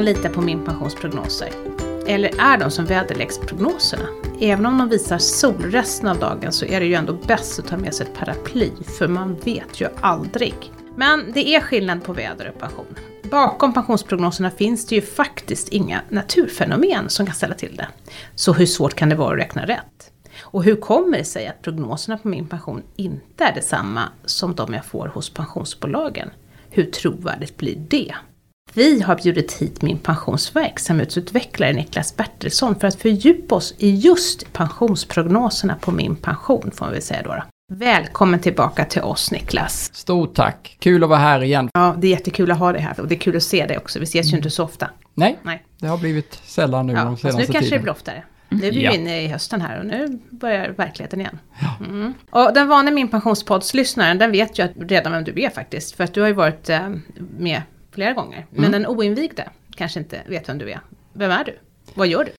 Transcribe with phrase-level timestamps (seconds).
[0.00, 1.48] man lita på min pensionsprognoser?
[2.06, 4.02] Eller är de som väderleksprognoserna?
[4.40, 7.66] Även om de visar sol resten av dagen så är det ju ändå bäst att
[7.66, 10.54] ta med sig ett paraply, för man vet ju aldrig.
[10.96, 12.94] Men det är skillnad på väder och pension.
[13.30, 17.88] Bakom pensionsprognoserna finns det ju faktiskt inga naturfenomen som kan ställa till det.
[18.34, 20.12] Så hur svårt kan det vara att räkna rätt?
[20.40, 24.74] Och hur kommer det sig att prognoserna på min pension inte är detsamma som de
[24.74, 26.30] jag får hos pensionsbolagen?
[26.70, 28.14] Hur trovärdigt blir det?
[28.74, 35.74] Vi har bjudit hit min pensionsverksamhetsutvecklare Niklas Bertilsson för att fördjupa oss i just pensionsprognoserna
[35.80, 37.42] på min pension, får väl säga då.
[37.72, 39.90] Välkommen tillbaka till oss Niklas.
[39.94, 40.76] Stort tack!
[40.80, 41.68] Kul att vara här igen.
[41.74, 43.76] Ja, det är jättekul att ha dig här och det är kul att se dig
[43.78, 43.98] också.
[43.98, 44.90] Vi ses ju inte så ofta.
[45.14, 45.64] Nej, Nej.
[45.78, 47.82] det har blivit sällan nu Ja, de fast nu senaste kanske det tiden.
[47.82, 48.22] blir oftare.
[48.48, 48.92] Nu är vi Ja.
[48.92, 51.38] inne i hösten här och nu börjar verkligheten igen.
[51.88, 52.14] Mm.
[52.30, 55.96] Och den vanliga Min Pensionspodds-lyssnaren, den vet ju att redan vem du är faktiskt.
[55.96, 56.88] För att du har ju varit eh,
[57.38, 57.62] med
[58.00, 58.46] flera gånger.
[58.50, 58.72] Men Mm.
[58.82, 60.80] den oinvigde kanske inte vet vem du är.
[61.12, 61.58] Vem är du?
[61.94, 62.30] Vad gör du?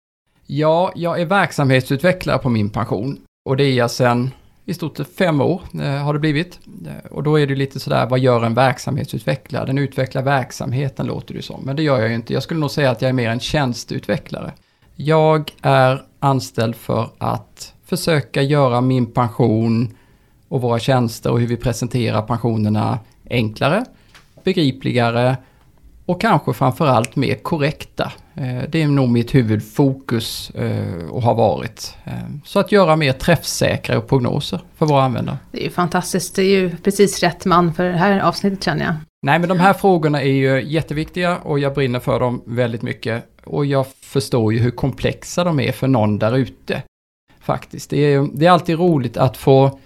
[0.45, 3.17] Ja, jag är verksamhetsutvecklare på min pension.
[3.45, 4.31] Och det är jag sedan
[4.65, 6.59] i stort sett fem år eh, har det blivit.
[6.87, 9.65] Eh, Och då är det lite sådär, vad gör en verksamhetsutvecklare?
[9.65, 11.61] Den utvecklar verksamheten låter det som.
[11.65, 12.33] Men det gör jag ju inte.
[12.33, 14.51] Jag skulle nog säga att jag är mer en tjänsteutvecklare.
[14.95, 19.95] Jag är anställd för att försöka göra min pension
[20.47, 23.85] och våra tjänster och hur vi presenterar pensionerna enklare,
[24.43, 25.37] begripligare
[26.05, 28.11] och kanske framförallt mer korrekta.
[28.35, 31.95] Eh, Det är nog mitt huvudfokus eh, och har varit.
[32.03, 32.13] Eh,
[32.45, 35.37] Så att göra mer träffsäkra prognoser för våra användare.
[35.51, 36.35] Det är ju fantastiskt.
[36.35, 38.93] Det är ju precis rätt man för det här avsnittet känner jag.
[39.25, 43.23] Nej men de här frågorna är ju jätteviktiga och jag brinner för dem väldigt mycket.
[43.43, 46.83] Och jag förstår ju hur komplexa de är för någon där ute.
[47.39, 47.89] Faktiskt.
[47.89, 49.79] Det är, det är alltid roligt att få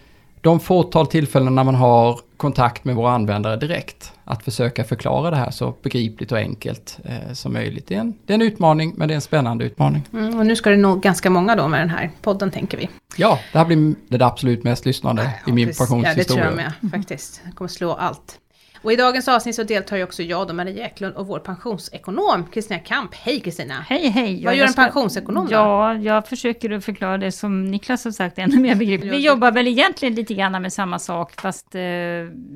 [0.46, 4.12] de fåtal tillfällen när man har kontakt med våra användare direkt.
[4.24, 7.88] Att försöka förklara det här så begripligt och enkelt eh, som möjligt.
[7.88, 10.04] Det är, en, det är en utmaning men det är en spännande utmaning.
[10.14, 12.90] Mm, och nu ska det nog ganska många då med den här podden tänker vi.
[13.18, 15.90] Ja, det här blir det absolut mest lyssnande i min precis.
[15.90, 16.46] Ja, det tror pensionshistoria.
[16.46, 17.42] jag med faktiskt.
[17.46, 18.40] Det kommer slå allt.
[18.86, 22.46] Och i dagens avsnitt så deltar ju också jag och Maria Eklund och vår pensionsekonom
[22.54, 23.16] Kristina Kamp.
[23.16, 23.86] Hej Kristina!
[23.90, 24.46] Hej hej!
[24.46, 25.52] Vad gör en pensionsekonom då?
[25.52, 29.14] Ja, jag försöker att förklara det som Niklas har sagt ännu mer begripligt.
[29.14, 31.82] Vi jobbar väl egentligen lite grann med samma sak, fast eh,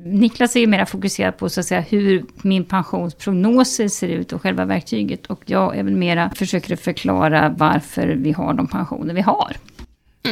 [0.04, 4.42] Niklas är ju mer fokuserad på så att säga hur min pensionsprognoser ser ut och
[4.42, 5.26] själva verktyget.
[5.26, 9.56] Och jag är väl mera försöker förklara varför vi har de pensioner vi har.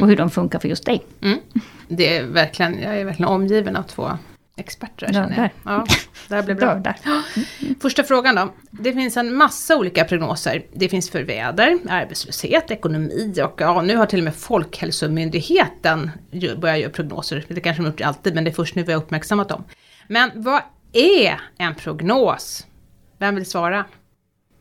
[0.01, 1.03] Och hur de funkar för just dig.
[1.21, 1.39] Mm.
[1.89, 4.11] Det är verkligen, jag är verkligen omgiven av två
[4.59, 5.51] experter här, känner jag.
[5.65, 5.87] Ja,
[6.29, 6.75] det här blir bra.
[6.75, 6.97] Nördar.
[7.81, 8.53] Första frågan då.
[8.71, 10.67] Det finns en massa olika prognoser.
[10.73, 16.11] Det finns för väder, arbetslöshet, ekonomi och ja, nu har till och med Folkhälsomyndigheten
[16.59, 17.45] börjat göra prognoser.
[17.49, 19.65] Det kanske de gjort alltid, men det är först nu vi har uppmärksammat dem.
[20.09, 22.67] Men vad är en prognos?
[23.19, 23.85] Vem vill svara?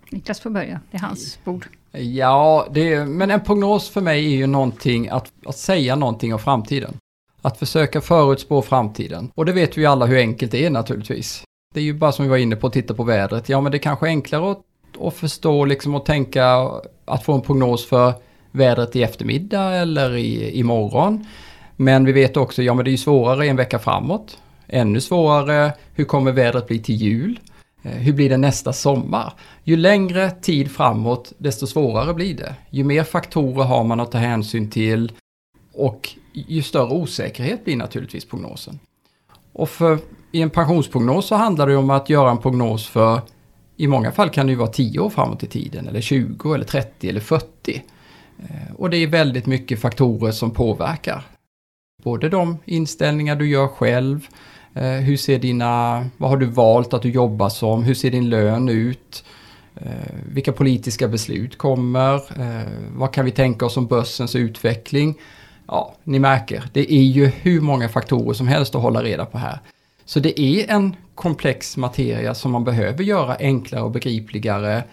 [0.09, 1.67] Niklas får börja, det är hans bord.
[1.91, 6.33] Ja, det är, men en prognos för mig är ju någonting att, att säga någonting
[6.33, 6.93] om framtiden.
[7.41, 9.31] Att försöka förutspå framtiden.
[9.35, 11.43] Och det vet vi alla hur enkelt det är naturligtvis.
[11.73, 13.49] Det är ju bara som vi var inne på att titta på vädret.
[13.49, 14.61] Ja, men det är kanske är enklare att,
[15.01, 16.71] att förstå liksom och tänka
[17.05, 18.13] att få en prognos för
[18.51, 21.25] vädret i eftermiddag eller i, imorgon.
[21.75, 24.37] Men vi vet också, ja men det är ju svårare en vecka framåt.
[24.67, 27.39] Ännu svårare, hur kommer vädret bli till jul?
[27.83, 29.33] Eh, hur blir det nästa sommar?
[29.63, 32.55] Ju längre tid framåt, desto svårare blir det.
[32.69, 35.11] Ju mer faktorer har man att ta hänsyn till
[35.73, 36.09] och
[36.47, 38.79] ju större osäkerhet blir naturligtvis prognosen.
[39.53, 39.99] Och för,
[40.31, 43.21] i en pensionsprognos så handlar det om att göra en prognos för,
[43.77, 46.65] i många fall kan det ju vara 10 år framåt i tiden, eller 20, eller
[46.65, 47.83] 30 eller 40.
[48.39, 51.23] Eh, och det är väldigt mycket faktorer som påverkar.
[52.03, 54.27] Både de inställningar du gör själv,
[54.73, 58.29] eh, hur ser dina, vad har du valt att du jobbar som, hur ser din
[58.29, 59.23] lön ut,
[59.75, 59.91] eh,
[60.33, 62.21] vilka politiska beslut kommer,
[62.97, 65.15] vad kan vi tänka oss om börsens utveckling.
[65.67, 69.37] Ja, ni märker, det är ju hur många faktorer som helst att hålla reda på
[69.37, 69.59] här.
[70.05, 74.83] Så det är en komplex materia som man behöver göra enklare och begripligare.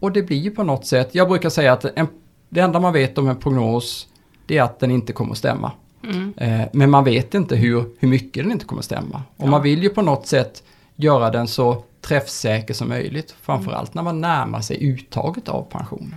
[0.00, 2.06] Och det blir ju på något sätt, jag brukar säga att en,
[2.48, 4.08] det enda man vet om en prognos
[4.46, 5.72] det är att den inte kommer att stämma.
[6.04, 6.34] Mm.
[6.36, 9.22] Eh, men man vet inte hur, hur mycket den inte kommer att stämma.
[9.36, 10.62] Och man vill ju på något sätt
[10.96, 13.34] göra den så träffsäker som möjligt.
[13.40, 16.14] Framförallt när man närmar sig uttaget av pensionen.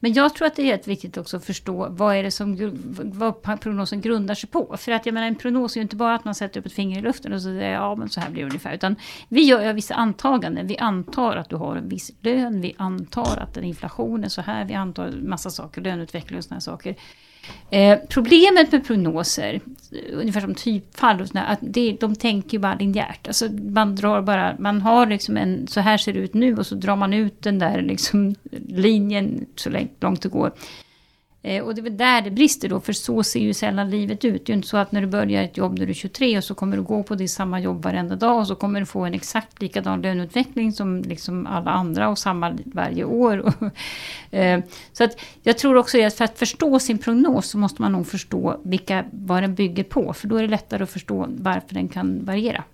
[0.00, 2.72] Men jag tror att det är helt viktigt också att förstå vad är det som
[3.04, 4.76] vad prognosen grundar sig på.
[4.76, 6.72] För att jag menar en prognos är ju inte bara att man sätter upp ett
[6.72, 8.74] finger i luften och så säger ja men så här blir det ungefär.
[8.74, 8.96] Utan
[9.28, 10.66] vi gör vissa antaganden.
[10.66, 12.60] Vi antar att du har en viss lön.
[12.60, 14.64] Vi antar att den inflation är så här.
[14.64, 16.96] Vi antar massa saker, löneutveckling och sådana saker.
[17.70, 19.60] Eh, problemet med prognoser,
[20.12, 23.26] ungefär som typfall, och sådär, att det, de tänker ju bara linjärt.
[23.26, 26.66] Alltså man drar bara, man har liksom en, så här ser det ut nu och
[26.66, 28.34] så drar man ut den där liksom
[28.68, 30.52] linjen så långt det går.
[31.44, 34.24] Eh, och det är väl där det brister då, för så ser ju sällan livet
[34.24, 34.46] ut.
[34.46, 36.38] Det är ju inte så att när du börjar ett jobb när du är 23
[36.38, 38.86] och så kommer du gå på det samma jobb varenda dag och så kommer du
[38.86, 43.52] få en exakt likadan löneutveckling som liksom alla andra och samma varje år.
[44.30, 44.60] eh,
[44.92, 48.06] så att jag tror också att för att förstå sin prognos så måste man nog
[48.06, 50.12] förstå vilka, vad den bygger på.
[50.12, 52.64] För då är det lättare att förstå varför den kan variera.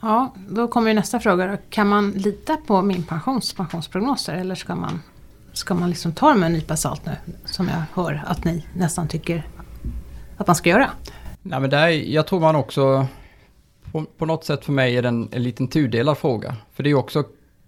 [0.00, 1.58] Ja, då kommer nästa fråga.
[1.70, 5.00] Kan man lita på min pensions pensionsprognoser eller ska man
[5.58, 7.12] ska man liksom ta dem med en nypa salt nu?
[7.44, 9.46] Som jag hör att ni nästan tycker
[10.36, 10.90] att man ska göra.
[11.42, 13.06] Nej, men där, jag tror man också,
[13.92, 16.56] på, på något sätt för mig är det en, en liten tudelad fråga.
[16.72, 17.24] För det är också,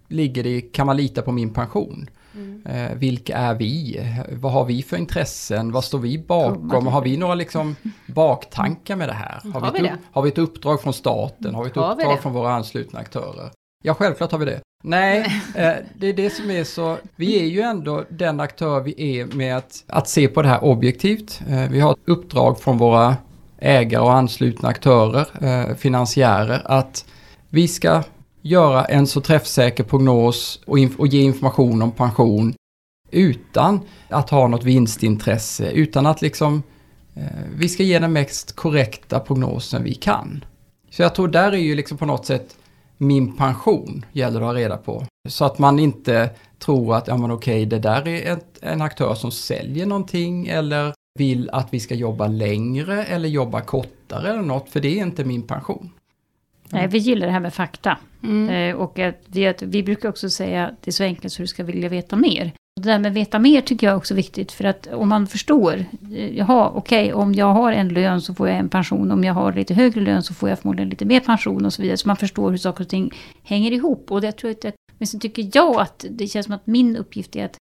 [0.07, 2.09] ligger det kan man lita på min pension?
[2.33, 2.65] Mm.
[2.65, 3.99] Eh, vilka är vi?
[4.31, 5.71] Vad har vi för intressen?
[5.71, 6.87] Vad står vi bakom?
[6.87, 7.75] Har vi några liksom
[8.07, 9.51] baktankar med det här?
[9.53, 11.55] Har, har vi, ett, har vi ett uppdrag från staten?
[11.55, 13.51] Har vi ett har uppdrag vi från våra anslutna aktörer?
[13.83, 14.61] Ja, självklart har vi det.
[14.83, 19.19] Nej, eh, det är det som är så, vi är ju ändå den aktör vi
[19.19, 21.41] är med att, att se på det här objektivt.
[21.49, 23.17] Eh, vi har ett uppdrag från våra
[23.57, 27.05] ägare och anslutna aktörer, eh, finansiärer, att
[27.49, 28.03] vi ska
[28.41, 32.53] göra en så träffsäker prognos och, och ge information om pension
[33.11, 33.79] utan
[34.09, 36.63] att ha något vinstintresse, utan att liksom
[37.55, 40.45] vi ska ge den mest korrekta prognosen vi kan.
[40.89, 42.55] Så jag tror där är ju liksom på något sätt
[43.01, 45.05] min pension gäller att ha reda på.
[45.29, 46.29] Så att man inte
[46.59, 50.93] tror att, ja men okej, det där är ett, en aktör som säljer någonting eller
[51.19, 55.23] vill att vi ska jobba längre eller jobba kortare eller något, för det är inte
[55.23, 55.91] min pension.
[56.69, 57.97] Nej, vi gillar det här med fakta.
[58.23, 58.49] Mm.
[58.49, 61.41] Eh, och att vi, att vi brukar också säga att det är så enkelt så
[61.41, 62.51] du ska vilja veta mer.
[62.79, 64.51] Det där med veta mer tycker jag är också viktigt.
[64.51, 68.33] För att om man förstår, eh, jaha okej okay, om jag har en lön så
[68.33, 69.11] får jag en pension.
[69.11, 71.81] Om jag har lite högre lön så får jag förmodligen lite mer pension och så
[71.81, 71.97] vidare.
[71.97, 73.11] Så man förstår hur saker och ting
[73.43, 74.11] hänger ihop.
[74.11, 76.97] Och det tror jag att, men så tycker jag att det känns som att min
[76.97, 77.57] uppgift är att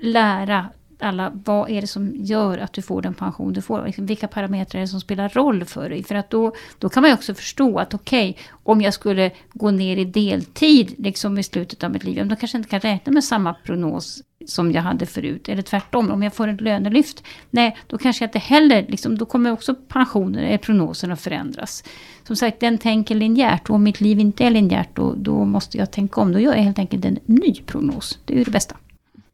[0.00, 0.66] lära
[1.02, 3.86] alla, vad är det som gör att du får den pension du får?
[3.86, 6.04] Liksom, vilka parametrar är det som spelar roll för dig?
[6.04, 9.30] För att då, då kan man ju också förstå att okej, okay, om jag skulle
[9.52, 12.80] gå ner i deltid liksom i slutet av mitt liv, då kanske jag inte kan
[12.80, 15.48] räkna med samma prognos som jag hade förut.
[15.48, 19.26] Eller tvärtom, om jag får ett lönelyft, nej, då kanske jag inte heller, liksom, då
[19.26, 21.84] kommer också pensionen, eller eh, prognosen att förändras.
[22.26, 25.78] Som sagt, den tänker linjärt och om mitt liv inte är linjärt, då, då måste
[25.78, 26.32] jag tänka om.
[26.32, 28.18] Då gör jag helt enkelt en ny prognos.
[28.24, 28.76] Det är ju det bästa.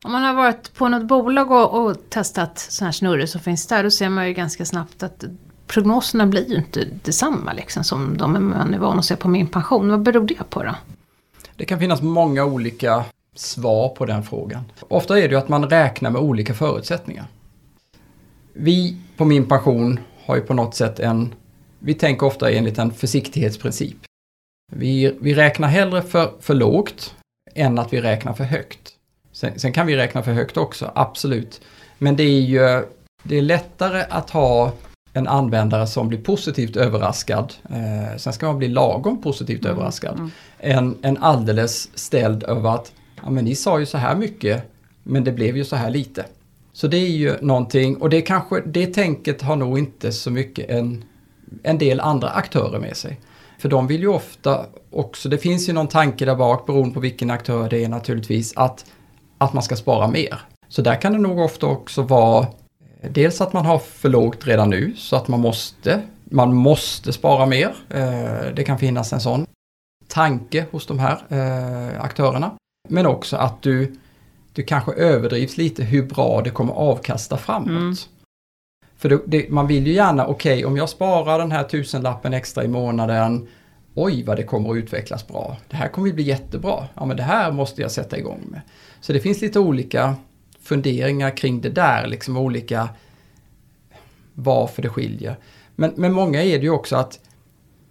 [0.04, 3.66] Om man har varit på något bolag och, och testat sådana här snurror som finns
[3.66, 5.24] där, då ser man ju ganska snabbt att
[5.66, 9.46] prognoserna blir ju inte detsamma liksom, som de man är van att se på min
[9.46, 9.90] pension.
[9.90, 10.74] Vad beror det på då?
[11.56, 13.04] Det kan finnas många olika
[13.34, 14.64] svar på den frågan.
[14.88, 17.26] Ofta är det ju att man räknar med olika förutsättningar.
[18.52, 21.34] Vi på min pension har ju på något sätt en,
[21.78, 23.96] vi tänker ofta enligt en försiktighetsprincip.
[24.72, 27.14] Vi, vi räknar hellre för, för lågt
[27.54, 28.95] än att vi räknar för högt.
[29.36, 31.60] Sen, sen, kan vi räkna för högt också, absolut.
[31.98, 32.84] Men det är ju
[33.22, 34.72] det är lättare att ha
[35.12, 40.18] en användare som blir positivt överraskad, eh, sen ska man bli lagom positivt mm, överraskad,
[40.18, 40.30] mm.
[40.60, 42.92] än en alldeles ställd över att
[43.22, 44.62] ja, men ni sa ju så här mycket,
[45.02, 46.24] men det blev ju så här lite.
[46.72, 50.70] Så det är ju någonting, och det kanske, det tänket har nog inte så mycket
[50.70, 51.04] en,
[51.62, 53.20] en del andra aktörer med sig.
[53.58, 57.00] För de vill ju ofta också, det finns ju någon tanke där bak beroende på
[57.00, 58.84] vilken aktör det är naturligtvis, att
[59.38, 60.40] att man ska spara mer.
[60.68, 62.46] Så där kan det nog ofta också vara
[63.00, 67.12] eh, dels att man har för lågt redan nu så att man måste, man måste
[67.12, 67.74] spara mer.
[67.90, 69.46] Eh, det kan finnas en sån
[70.08, 72.50] tanke hos de här eh, aktörerna.
[72.88, 73.96] Men också att du,
[74.52, 77.68] du kanske överdrivs lite hur bra det kommer avkasta framåt.
[77.68, 77.94] Mm.
[78.98, 82.34] För det, det, man vill ju gärna, okej okay, om jag sparar den här tusenlappen
[82.34, 83.48] extra i månaden,
[83.94, 85.56] oj vad det kommer att utvecklas bra.
[85.68, 86.84] Det här kommer att bli jättebra.
[86.94, 88.60] Ja men det här måste jag sätta igång med.
[89.06, 90.14] Så det finns lite olika
[90.60, 92.88] funderingar kring det där, liksom olika
[94.34, 95.36] varför det skiljer.
[95.76, 97.20] Men, men många är det ju också att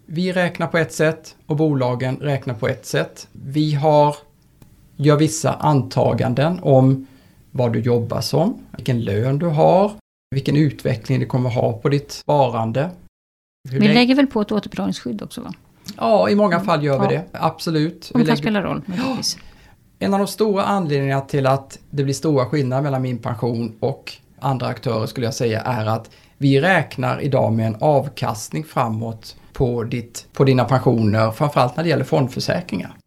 [0.05, 3.27] vi räknar på ett sätt och bolagen räknar på ett sätt.
[3.31, 4.15] Vi har,
[4.95, 7.07] gör vissa antaganden om
[7.51, 9.91] vad du jobbar som, vilken lön du har,
[10.31, 12.89] vilken utveckling det kommer ha på ditt sparande.
[13.69, 15.53] Hur vi lägger väl på ett återbetalningsskydd också va?
[15.97, 17.25] Ja, i många fall gör vi det.
[17.31, 18.03] Absolut.
[18.03, 18.35] Som kan lägger...
[18.35, 18.81] spela roll.
[18.85, 19.37] Naturligtvis.
[20.05, 24.13] En av de stora anledningarna till att det blir stora skillnader mellan min pension och
[24.39, 29.83] andra aktörer skulle jag säga är att vi räknar idag med en avkastning framåt på,
[29.83, 32.97] ditt, på dina pensioner, framförallt när det gäller fondförsäkringar.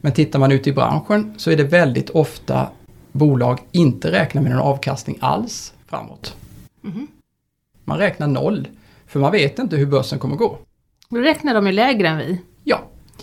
[0.00, 2.68] Men tittar man ut i branschen så är det väldigt ofta
[3.12, 6.36] bolag inte räknar med någon avkastning alls framåt.
[6.80, 7.06] Mhm.
[7.84, 8.68] Man räknar noll,
[9.06, 10.58] för man vet inte hur börsen kommer gå.
[11.08, 12.40] Då räknar de ju lägre än vi.
[12.64, 12.80] Ja,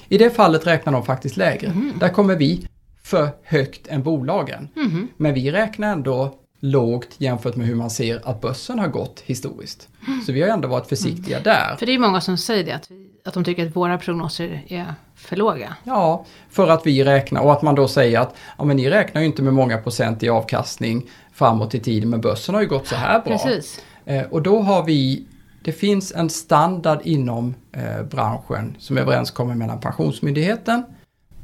[0.10, 1.70] i det fallet räknar de faktiskt lägre.
[1.70, 1.94] Mhm.
[2.00, 2.68] Där kommer vi
[3.10, 4.70] för högt än bolagen.
[4.76, 5.08] Mhm.
[5.18, 9.88] Men vi räknar ändå lågt jämfört med hur man ser att börsen har gått historiskt.
[10.26, 11.76] Så vi har ändå varit försiktiga där.
[11.80, 14.64] För det är många som säger det, att, vi, att de tycker att våra prognoser
[14.68, 15.76] är för låga.
[15.84, 19.22] Ja, för att vi räknar och att man då säger att ja, men ni räknar
[19.22, 22.88] ju inte med många procent i avkastning framåt i tiden men börsen har ju gått
[22.88, 23.38] så här bra.
[23.38, 23.84] Precis.
[24.06, 25.26] Eh, och då har vi,
[25.64, 30.84] det finns en standard inom eh, branschen som är överenskommen mellan Pensionsmyndigheten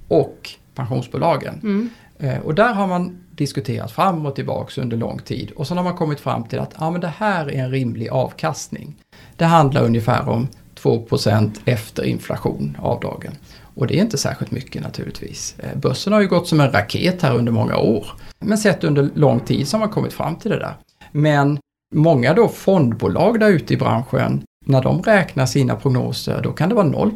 [0.08, 1.60] och pensionsbolagen.
[1.64, 1.90] Mm.
[2.20, 5.84] Eh, och där har man diskuterat fram och tillbaks under lång tid och sen har
[5.84, 8.96] man kommit fram till att ja, men det här är en rimlig avkastning.
[9.36, 13.34] Det handlar ungefär om 2% efter inflation avdragen.
[13.76, 15.56] Och det är inte särskilt mycket naturligtvis.
[15.60, 18.08] Eh, Börsen har ju gått som en raket här under många år.
[18.40, 20.76] Men sett under lång tid så har man kommit fram till det där.
[21.12, 21.60] Men
[21.94, 26.76] många då fondbolag där ute i branschen, när de räknar sina prognoser, då kan det
[26.76, 27.12] vara 0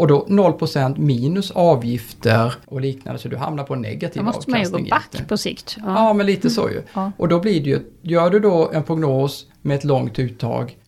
[0.00, 4.50] Och då 0% minus avgifter och liknande, så du hamnar på en negativ Då måste
[4.50, 5.76] man ju gå avkastning back på sikt.
[5.86, 6.82] Ja, men lite så ju.
[6.94, 7.12] Ja.
[7.16, 10.78] Och då blir det ju, gör du då en prognos med ett långt uttag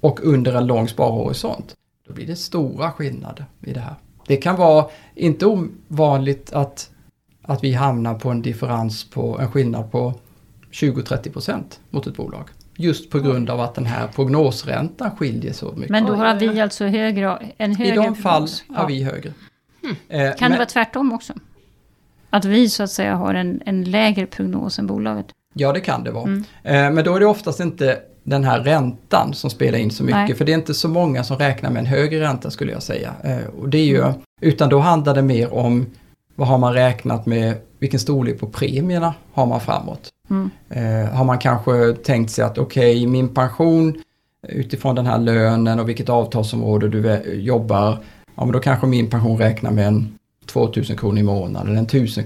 [0.00, 1.74] och under en lång sparhorisont,
[2.06, 3.94] då blir det stora skillnader i det här.
[4.26, 6.90] Det kan vara inte ovanligt att,
[7.42, 10.14] att vi hamnar på en differens på en skillnad på
[10.72, 12.48] 20-30% mot ett bolag.
[12.76, 15.90] Just på grund av att den här prognosräntan skiljer så mycket.
[15.90, 18.64] Men då har vi alltså högre, en I högre de fall prognos.
[18.68, 18.86] har Ja.
[18.86, 19.32] vi högre.
[19.82, 19.96] Hmm.
[20.08, 21.32] Eh, Kan det men- vara tvärtom också?
[22.30, 25.26] Att vi så att säga har en, en lägre prognos än bolaget?
[25.54, 26.24] Ja, det kan det vara.
[26.24, 26.44] Mm.
[26.62, 30.16] Eh, Men då är det oftast inte den här räntan som spelar in så mycket.
[30.28, 30.34] Nej.
[30.34, 33.14] För det är inte så många som räknar med en högre ränta skulle jag säga.
[33.24, 34.12] Eh, Och det är ju, Mm.
[34.40, 35.86] utan då handlar det mer om
[36.34, 40.08] vad har man räknat med, vilken storlek på premierna har man framåt.
[40.30, 40.50] Mm.
[40.68, 44.02] Eh, har man kanske tänkt sig att okej, min pension
[44.48, 47.98] utifrån den här lönen och vilket avtalsområde du jobbar,
[48.34, 51.86] ja men då kanske min pension räknar med en 2000 kronor i månaden eller en
[51.86, 52.24] tusen,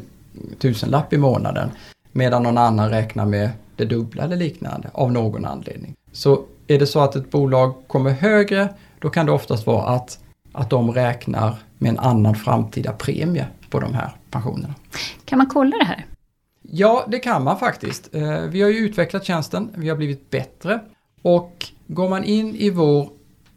[0.59, 1.71] tusenlapp i månaden.
[2.13, 5.95] Medan någon annan räknar med det dubbla eller liknande av någon anledning.
[6.13, 10.19] Så är det så att ett bolag kommer högre, då kan det oftast vara att,
[10.53, 14.75] att de räknar med en annan framtida premie på de här pensionerna.
[15.25, 16.07] Kan man kolla det här?
[16.71, 18.15] Ja, det kan man faktiskt.
[18.15, 20.81] Eh, vi har ju utvecklat tjänsten, vi har blivit bättre
[21.23, 23.09] och går man in i vår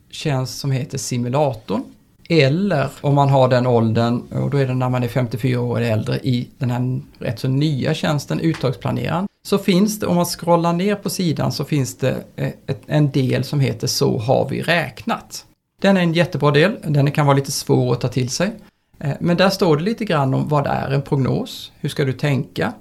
[0.10, 1.84] tjänst som heter simulatorn
[2.30, 5.80] eller om man har den åldern, och då är det när man är 54 år
[5.80, 10.26] eller äldre, i den här rätt så nya tjänsten Uttagsplaneraren, så finns det, om man
[10.26, 14.62] scrollar ner på sidan så finns det eh, en del som heter Så har vi
[14.62, 15.46] räknat.
[15.82, 18.52] Den är en jättebra del, den kan vara lite svår att ta till sig.
[19.00, 22.14] Eh, men där står det lite grann om vad är en prognos, hur ska du
[22.14, 22.74] tänka,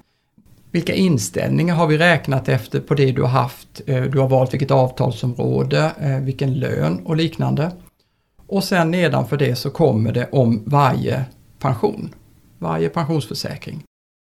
[0.70, 3.80] vilka inställningar har vi räknat efter på det du har haft?
[3.86, 7.72] Eh, du har valt vilket avtalsområde, eh, vilken lön och liknande.
[8.46, 11.24] Och sen nedanför det så kommer det om varje
[11.58, 12.14] pension,
[12.58, 13.82] varje pensionsförsäkring.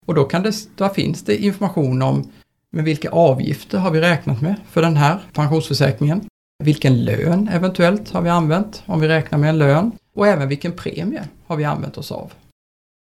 [0.06, 2.30] Och då, kan det, då finns det information om
[2.70, 6.24] med vilka avgifter har vi räknat med för den här pensionsförsäkringen.
[6.64, 10.72] Vilken lön eventuellt har vi använt om vi räknar med en lön och även vilken
[10.72, 12.32] premie har vi använt oss av.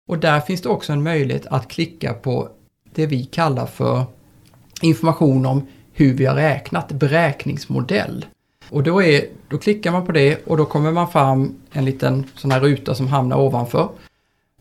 [0.08, 2.48] Och där finns det också en möjlighet att klicka på
[2.94, 4.04] det vi kallar för
[4.82, 8.26] information om hur vi har räknat, beräkningsmodell.
[8.68, 12.26] Och då, är, då klickar man på det och då kommer man fram en liten
[12.34, 13.88] sån här ruta som hamnar ovanför.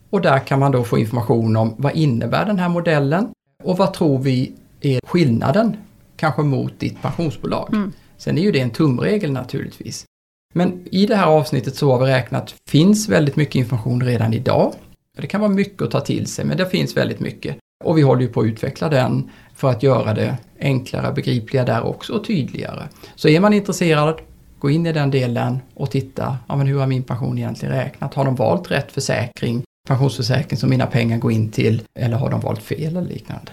[0.10, 3.28] Och där kan man då få information om vad innebär den här modellen
[3.64, 5.78] och vad tror vi är skillnaden
[6.16, 7.70] kanske mot ditt pensionsbolag.
[7.74, 7.92] Mm.
[8.18, 10.06] Sen är ju det en tumregel naturligtvis.
[10.54, 14.74] Men i det här avsnittet så har vi räknat finns väldigt mycket information redan idag.
[15.18, 17.58] Det kan vara mycket att ta till sig, men det finns väldigt mycket.
[17.84, 21.84] Och vi håller ju på att utveckla den för att göra det enklare, begripligare där
[21.84, 22.84] också och tydligare.
[23.16, 24.16] Så är man intresserad,
[24.60, 28.14] gå in i den delen och titta, ja men hur har min pension egentligen räknat?
[28.14, 32.40] Har de valt rätt försäkring, pensionsförsäkring som mina pengar går in till, eller har de
[32.40, 33.52] valt fel eller liknande?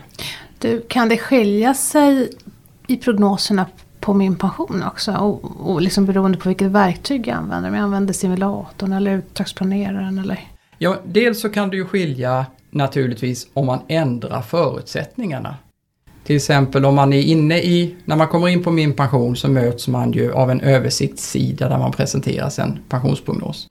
[0.58, 2.30] Du, kan det skilja sig
[2.86, 3.66] i prognoserna
[4.00, 5.12] på min pension också?
[5.12, 7.68] Och, och liksom beroende på vilket verktyg jag använder.
[7.68, 10.40] Om jag använder simulatorn eller uttagsplaneraren eller?
[10.78, 15.56] Ja, dels så kan det ju skilja naturligtvis om man ändrar förutsättningarna.
[16.24, 19.48] Till exempel om man är inne i, när man kommer in på min pension så
[19.48, 23.66] möts man ju av en översiktssida där man presenteras en pensionsprognos.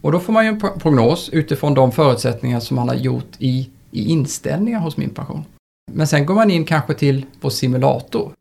[0.00, 3.70] Och då får man ju en prognos utifrån de förutsättningar som man har gjort i,
[3.90, 5.44] i inställningar hos min pension.
[5.92, 8.32] Men sen går man in kanske till vår simulator.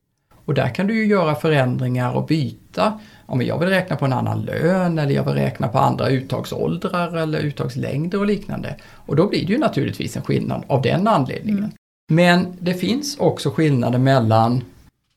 [0.45, 2.99] Och där kan du ju göra förändringar och byta.
[3.25, 7.17] Om jag vill räkna på en annan lön eller jag vill räkna på andra uttagsåldrar
[7.17, 8.75] eller uttagslängder och liknande.
[8.93, 11.71] Och då blir det ju naturligtvis en skillnad av den anledningen.
[12.07, 14.63] Men det finns också skillnader mellan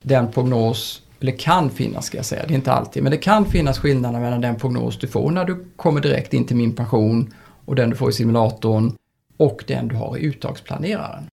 [0.03, 3.45] den prognos, eller kan finnas ska jag säga, det är inte alltid, men det kan
[3.45, 7.35] finnas skillnader mellan den prognos du får när du kommer direkt in till min pension
[7.65, 8.93] och den du får i simulatorn
[9.37, 11.27] och den du har i uttagsplaneraren.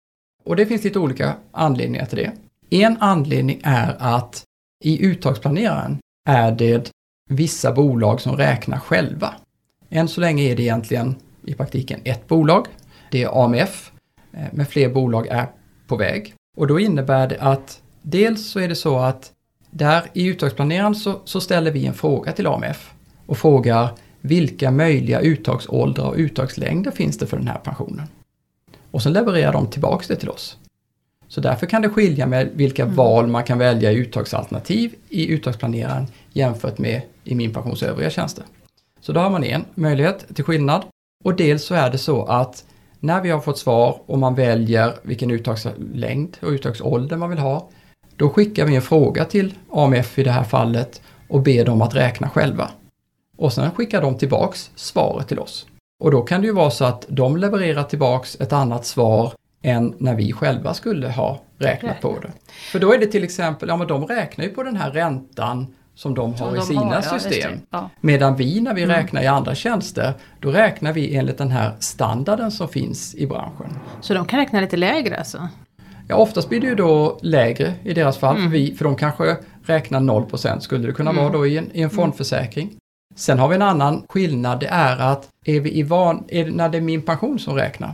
[0.43, 2.31] Och det finns lite olika anledningar till det.
[2.74, 4.44] En anledning är att
[4.84, 5.98] i uttagsplaneraren
[6.30, 6.92] är det
[7.30, 9.34] vissa bolag som räknar själva.
[9.89, 11.15] Än så länge är det egentligen
[11.46, 12.68] i praktiken ett bolag.
[13.12, 13.92] Det är AMF,
[14.34, 15.48] eh, men fler bolag är
[15.88, 16.34] på väg.
[16.58, 19.32] Och då innebär det att dels så är det så att
[19.72, 22.94] där i uttagsplaneraren så, så ställer vi en fråga till AMF
[23.25, 23.89] och frågar
[24.22, 28.08] vilka möjliga uttagsåldrar och uttagslängder finns det för den här pensionen?
[28.92, 30.58] Och sen levererar de tillbaks det till oss.
[31.34, 32.96] Så därför kan det skilja med vilka mm.
[32.96, 38.44] val man kan välja i uttagsalternativ i uttagsplaneraren jämfört med i min pensions övriga tjänster.
[39.02, 40.84] Så då har man en möjlighet till skillnad.
[41.24, 42.66] Och dels så är det så att
[43.00, 47.70] när vi har fått svar och man väljer vilken uttagslängd och uttagsålder man vill ha,
[48.16, 51.96] då skickar vi en fråga till AMF i det här fallet och ber dem att
[51.96, 52.70] räkna själva.
[53.38, 55.66] Och sen skickar de tillbaks svaret till oss.
[56.04, 59.96] Och då kan det ju vara så att de levererar tillbaks ett annat svar än
[59.98, 62.32] när vi själva skulle ha räknat på det.
[62.72, 65.75] För då är det till exempel, ja men de räknar ju på den här räntan
[65.96, 67.51] som de har som i de sina har, system.
[67.70, 68.96] Ja, Medan vi när vi mm.
[68.96, 73.79] räknar i andra tjänster, då räknar vi enligt den här standarden som finns i branschen.
[74.01, 75.48] Så de kan räkna lite lägre alltså?
[76.08, 78.51] Ja, oftast blir det ju då lägre i deras fall, mm.
[78.51, 81.24] för, vi, för de kanske räknar 0% skulle det kunna mm.
[81.24, 81.89] vara då i en, i en mm.
[81.89, 82.70] fondförsäkring.
[83.15, 86.51] Sen har vi en annan skillnad, det är att är vi i van, är det,
[86.51, 87.93] när det är min pension som räknar,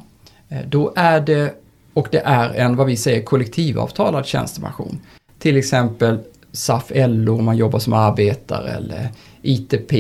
[0.50, 1.54] Eh, då är det,
[1.94, 5.02] och det är en vad vi säger kollektivavtalad tjänstepension.
[5.40, 6.20] Till exempel
[6.52, 9.10] SAF LO om man jobbar som arbetare eller
[9.42, 9.94] ITP,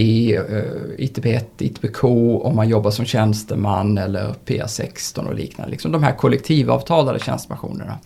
[0.97, 2.03] ITP1, eh, ITPK
[2.43, 5.71] om man jobbar som tjänsteman eller PA16 och liknande.
[5.71, 7.99] Liksom de här kollektivavtalade tjänstepensionerna.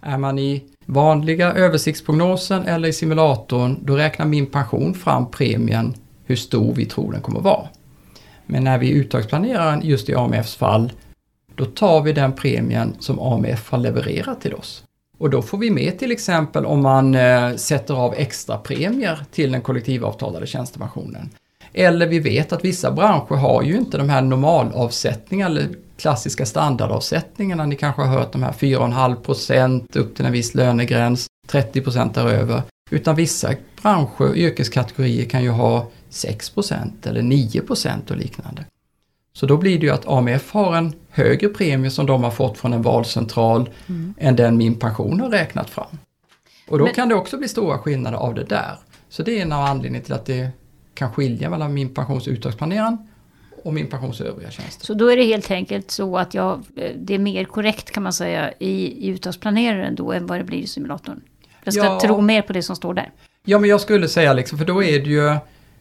[0.00, 5.94] Är man i vanliga översiktsprognosen eller i simulatorn, då räknar min pension fram premien
[6.24, 7.68] hur stor vi tror den kommer vara.
[8.46, 10.92] Men när vi uttagsplanerar just i AMFs fall,
[11.58, 14.84] då tar vi den premien som AMF har levererat till oss.
[15.18, 19.52] Och då får vi med till exempel om man eh, sätter av extra premier till
[19.52, 21.30] den kollektivavtalade tjänstepensionen.
[21.72, 27.66] Eller vi vet att vissa branscher har ju inte de här normalavsättningarna eller klassiska standardavsättningarna.
[27.66, 32.62] Ni kanske har hört de här 4,5% upp till en viss lönegräns, 30% däröver.
[32.90, 37.62] Utan vissa branscher, och yrkeskategorier kan ju ha 6% eller 9
[38.10, 38.64] och liknande.
[39.38, 42.58] Så då blir det ju att AMF har en högre premie som de har fått
[42.58, 44.14] från en valcentral mm.
[44.18, 45.98] än den min pension har räknat fram.
[46.68, 48.78] Och då Men, kan det också bli stora skillnader av det där.
[49.08, 50.50] Så det är en av anledningarna till att det
[50.94, 52.98] kan skilja mellan min pensions uttagsplaneraren
[53.64, 54.86] och min pensions övriga tjänster.
[54.86, 56.64] Så då är det helt enkelt så att jag,
[56.96, 60.58] det är mer korrekt kan man säga i, i uttagsplaneraren då än vad det blir
[60.58, 61.20] i simulatorn?
[61.64, 63.10] Jag ska ja, tro mer på det som står där.
[63.44, 65.36] Ja men jag skulle säga liksom, för då är det ju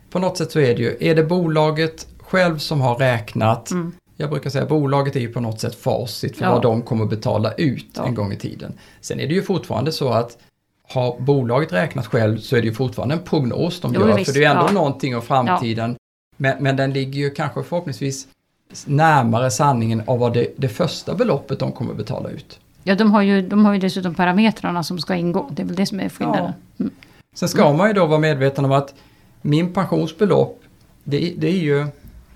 [0.10, 3.91] på något sätt så är det ju, är det bolaget själv som har räknat, mm.
[4.17, 6.51] jag brukar säga bolaget är ju på något sätt facit för ja.
[6.51, 8.05] vad de kommer betala ut ja.
[8.05, 8.73] en gång i tiden.
[9.01, 10.37] Sen är det ju fortfarande så att
[10.89, 14.31] har bolaget räknat själv så är det ju fortfarande en prognos de jo, gör, visst.
[14.31, 14.71] för det är ändå ja.
[14.71, 15.95] någonting om framtiden.
[16.37, 18.27] Men, men den ligger ju kanske förhoppningsvis
[18.85, 22.59] närmare sanningen av vad det, det första beloppet de kommer betala ut.
[22.83, 25.49] Ja, de har, ju, de har ju dessutom parametrarna som ska ingå.
[25.51, 26.53] Det är väl det som är skillnaden.
[26.77, 26.83] Ja.
[26.83, 26.91] Mm.
[27.35, 28.93] Sen ska man ju då vara medveten om att
[29.41, 30.61] min pensionsbelopp,
[31.03, 31.87] det, det är ju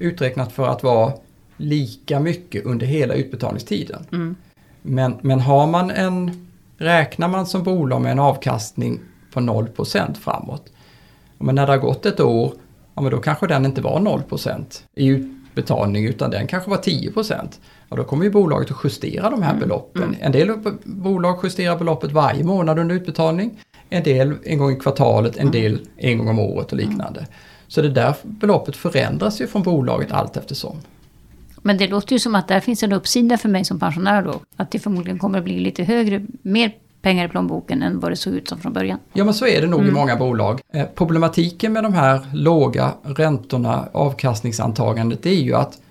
[0.01, 1.13] uträknat för att vara
[1.57, 4.05] lika mycket under hela utbetalningstiden.
[4.11, 4.35] Mm.
[4.81, 8.99] Men, men har man en, räknar man som bolag med en avkastning
[9.33, 10.71] på 0% framåt,
[11.37, 12.53] men när det har gått ett år,
[12.95, 17.11] ja, men då kanske den inte var 0% i utbetalning utan den kanske var 10
[17.89, 19.61] Ja, då kommer ju bolaget att justera de här mm.
[19.61, 20.03] beloppen.
[20.03, 20.15] Mm.
[20.21, 20.51] En del
[20.83, 23.59] bolag justerar beloppet varje månad under utbetalning.
[23.89, 25.51] En del en gång i kvartalet, en mm.
[25.51, 27.27] del en gång om året och liknande.
[27.71, 30.77] Så det där beloppet förändras ju från bolaget allt eftersom.
[31.61, 34.41] Men det låter ju som att där finns en uppsida för mig som pensionär då.
[34.55, 38.15] Att det förmodligen kommer att bli lite högre, mer pengar i plånboken än vad det
[38.15, 38.99] såg ut som från början.
[39.13, 39.91] Ja men så är det nog mm.
[39.91, 40.61] i många bolag.
[40.73, 45.81] Eh, problematiken med de här låga räntorna, avkastningsantagandet, det är ju att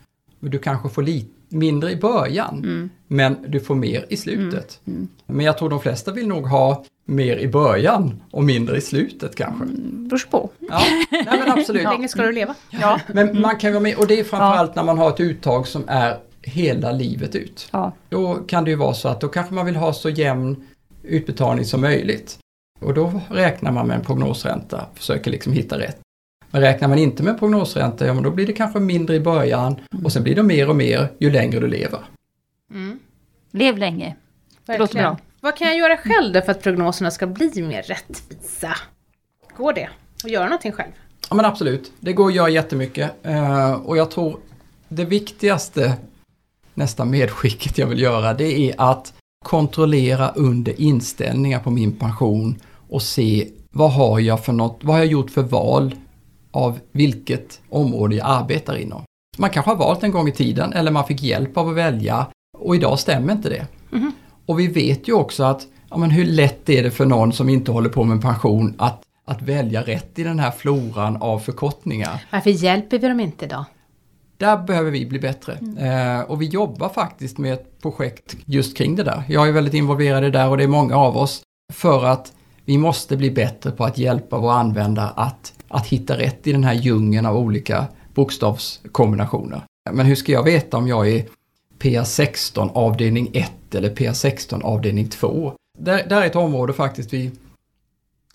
[0.41, 2.91] du kanske får lite mindre i början, mm.
[3.07, 4.81] men du får mer i slutet.
[4.85, 4.99] Mm.
[4.99, 5.09] mm.
[5.27, 9.37] Men jag tror de flesta vill nog ha mer i början och mindre i slutet
[9.37, 9.65] kanske.
[9.65, 10.51] Mm, beror på.
[10.59, 11.83] Ja, nej, men absolut.
[11.87, 12.55] Hur länge ska du leva?
[12.71, 13.01] Ja.
[13.15, 14.83] Men man kan vara med och det är framförallt ja.
[14.83, 17.69] när man har ett uttag som är hela livet ut.
[17.73, 17.93] Ja.
[18.09, 20.69] Då kan det ju vara så att då kanske man vill ha så jämn
[21.03, 22.39] utbetalning som möjligt.
[22.81, 26.01] Och då räknar man med en prognosränta, försöker liksom hitta rätt.
[26.51, 29.81] Men räknar man inte med prognosränta, ja men då blir det kanske mindre i början
[29.93, 30.05] mm.
[30.05, 32.01] och sen blir det mer och mer ju längre du lever.
[32.71, 32.99] Mm.
[33.51, 34.17] Lev länge.
[34.67, 35.19] Det låter bra.
[35.43, 38.77] Vad kan jag göra själv då för att prognoserna ska bli mer rättvisa?
[39.57, 39.89] Går det?
[40.25, 40.91] Att göra någonting själv?
[41.31, 43.11] Ja men absolut, det går att göra jättemycket.
[43.23, 44.41] Eh, och jag tror
[44.89, 45.97] det viktigaste,
[46.75, 53.03] nästan medskicket jag vill göra, det är att kontrollera under inställningar på min pension och
[53.03, 55.95] se vad har jag för något, vad har jag gjort för val
[56.51, 59.03] av vilket område jag arbetar inom.
[59.39, 62.27] Man kanske har valt en gång i tiden eller man fick hjälp av att välja
[62.59, 63.67] och idag stämmer inte det.
[63.91, 64.13] Mhm.
[64.51, 67.49] Och vi vet ju också att ja, men hur lätt är det för någon som
[67.49, 72.25] inte håller på med pension att, att välja rätt i den här floran av förkortningar.
[72.31, 73.65] Varför hjälper vi dem inte idag?
[74.37, 75.53] Där behöver vi bli bättre.
[75.79, 79.23] Eh, och vi jobbar faktiskt med ett projekt just kring det där.
[79.29, 81.43] Jag är väldigt involverad i det där och det är många av oss.
[81.73, 82.33] För att
[82.65, 86.65] vi måste bli bättre på att hjälpa våra användare att, att hitta rätt i den
[86.65, 89.63] här djungeln av olika bokstavskombinationer.
[89.91, 91.25] Men hur ska jag veta om jag är
[91.81, 95.53] PA16 avdelning 1 eller PA16 avdelning 2?
[95.79, 97.31] Det här är ett område faktiskt vi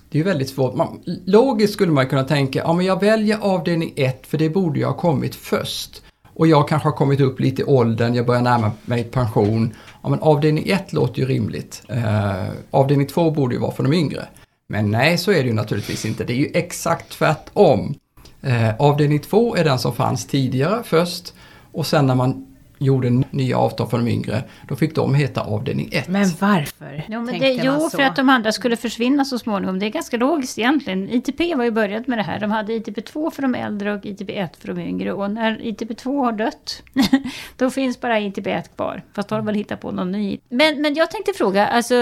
[0.09, 0.75] det är ju väldigt svårt.
[0.75, 4.79] Man, logiskt skulle man kunna tänka, ja men jag väljer avdelning 1 för det borde
[4.79, 6.01] ju ha kommit först.
[6.33, 9.73] Och jag kanske har kommit upp lite i åldern, jag börjar närma mig pension.
[10.03, 11.83] Ja men avdelning 1 låter ju rimligt.
[11.87, 14.25] Eh, avdelning 2 borde ju vara för de yngre.
[14.67, 16.23] Men nej, så är det ju naturligtvis inte.
[16.23, 17.95] Det är ju exakt tvärtom.
[18.41, 21.33] Eh, avdelning 2 är den som fanns tidigare först
[21.71, 25.89] och sen när man gjorde nya avtal för de yngre, då fick de heta avdelning
[25.91, 26.07] 1.
[26.07, 27.05] Men varför?
[27.09, 29.79] Jo, men det, jo för att de andra skulle försvinna så småningom.
[29.79, 31.09] Det är ganska logiskt egentligen.
[31.09, 32.39] ITP var ju börjat med det här.
[32.39, 35.13] De hade ITP2 för de äldre och ITP1 för de yngre.
[35.13, 36.83] Och när ITP2 har dött,
[37.57, 39.03] då finns bara ITP1 kvar.
[39.13, 40.37] Fast då har de väl hittat på någon ny.
[40.49, 41.95] Men, men jag tänkte fråga, alltså,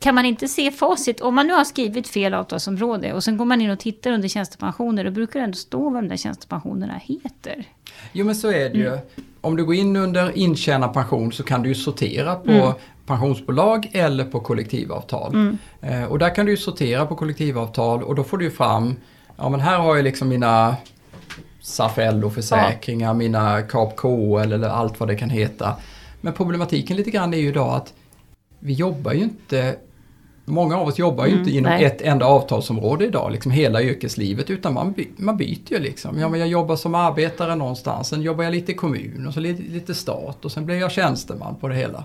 [0.00, 1.20] kan man inte se facit?
[1.20, 4.28] Om man nu har skrivit fel avtalsområde och sen går man in och tittar under
[4.28, 7.64] tjänstepensioner, då brukar det ändå stå vad de där tjänstepensionerna heter.
[8.12, 8.98] Jo men så är det ju.
[9.44, 12.72] Om du går in under intjänad pension så kan du ju sortera på Mm.
[13.06, 15.56] pensionsbolag eller på kollektivavtal.
[15.80, 18.96] Eh, och där kan du ju sortera på kollektivavtal och då får du ju fram,
[19.36, 20.76] ja men här har jag liksom mina
[21.60, 25.76] SAF LO-försäkringar, mina KAP KL eller allt vad det kan heta.
[26.20, 27.92] Men problematiken lite grann är ju idag att
[28.58, 29.76] vi jobbar ju inte
[30.44, 31.84] Många av oss jobbar ju Mm, inte inom nej.
[31.84, 36.18] ett enda avtalsområde idag, liksom hela yrkeslivet, utan man, by, man byter ju liksom.
[36.18, 39.40] Ja, men jag jobbar som arbetare någonstans, sen jobbar jag lite i kommun och så
[39.40, 42.04] lite, lite stat och sen blir jag tjänsteman på det hela.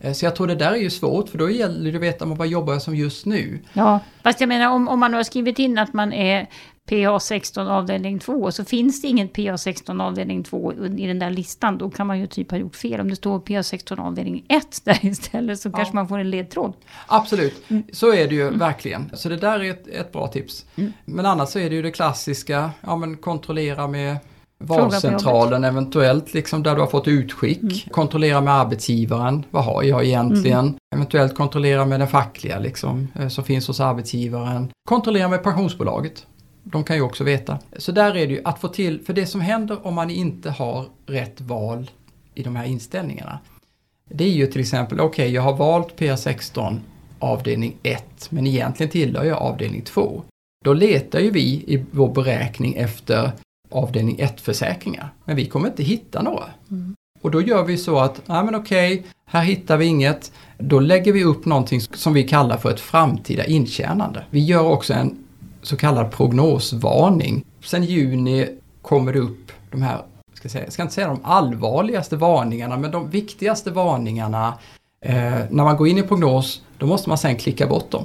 [0.00, 2.24] Eh, Så jag tror det där är ju svårt, för då gäller det att veta
[2.26, 3.58] vad jobbar jag som just nu.
[3.72, 6.46] Ja, fast jag menar om, om man har skrivit in att man är
[6.90, 11.78] PA16 avdelning 2 så finns det ingen PA16 avdelning 2 i den där listan.
[11.78, 13.00] Då kan man ju typ ha gjort fel.
[13.00, 16.72] Om det står PA16 avdelning 1 där istället så kanske man får en ledtråd.
[17.06, 17.82] Absolut, Mm.
[17.92, 19.10] så är det ju verkligen.
[19.14, 20.64] Så det där är ett, ett bra tips.
[20.76, 20.92] Mm.
[21.04, 24.16] Men annars så är det ju det klassiska, ja men kontrollera med
[24.58, 27.62] valcentralen eventuellt, liksom där du har fått utskick.
[27.62, 27.74] Mm.
[27.90, 30.76] Kontrollera med arbetsgivaren, vad har jag egentligen?
[30.94, 34.70] Eventuellt kontrollera med den fackliga liksom, eh, som finns hos arbetsgivaren.
[34.88, 36.26] Kontrollera med pensionsbolaget.
[36.64, 37.58] De kan ju också veta.
[37.76, 40.50] Så där är det ju att få till, för det som händer om man inte
[40.50, 41.90] har rätt val
[42.34, 43.38] i de här inställningarna.
[44.10, 46.78] Det är ju till exempel, okej jag har valt PA16
[47.18, 50.22] avdelning 1 men egentligen tillhör jag avdelning 2.
[50.64, 53.30] Då letar ju vi i vår beräkning efter
[53.70, 55.08] avdelning 1-försäkringar.
[55.24, 56.44] Men vi kommer inte hitta några.
[57.20, 60.32] Och då gör vi så att, nej men okej, här hittar vi inget.
[60.58, 64.24] Då lägger vi upp någonting som vi kallar för ett framtida intjänande.
[64.30, 65.23] Vi gör också en
[65.64, 67.44] så kallad prognosvarning.
[67.64, 68.48] Sen juni
[68.82, 69.96] kommer det upp de här,
[70.34, 74.58] ska jag, säga, jag ska inte säga de allvarligaste varningarna, men de viktigaste varningarna.
[75.00, 75.14] Eh,
[75.50, 78.04] när man går in i prognos, då måste man sen klicka bort dem.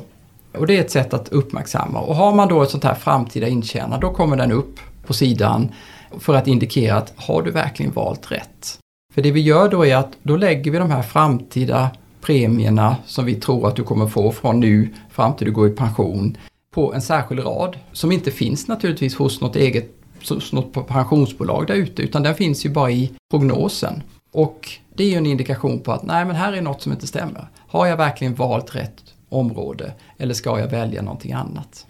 [0.58, 2.00] Och det är ett sätt att uppmärksamma.
[2.00, 5.72] Och har man då ett sånt här framtida intjänande, då kommer den upp på sidan
[6.20, 8.78] för att indikera att har du verkligen valt rätt?
[9.14, 11.90] För det vi gör då är att då lägger vi de här framtida
[12.22, 15.72] premierna som vi tror att du kommer få från nu fram till du går i
[15.72, 16.38] pension
[16.72, 19.96] på en särskild rad som inte finns naturligtvis hos något eget
[20.30, 24.04] hos något pensionsbolag där ute utan den finns ju bara i prognosen.
[24.32, 27.08] Och det är ju en indikation på att nej men här är något som inte
[27.08, 27.48] stämmer.
[27.68, 31.88] Har jag verkligen valt rätt område eller ska jag välja någonting annat?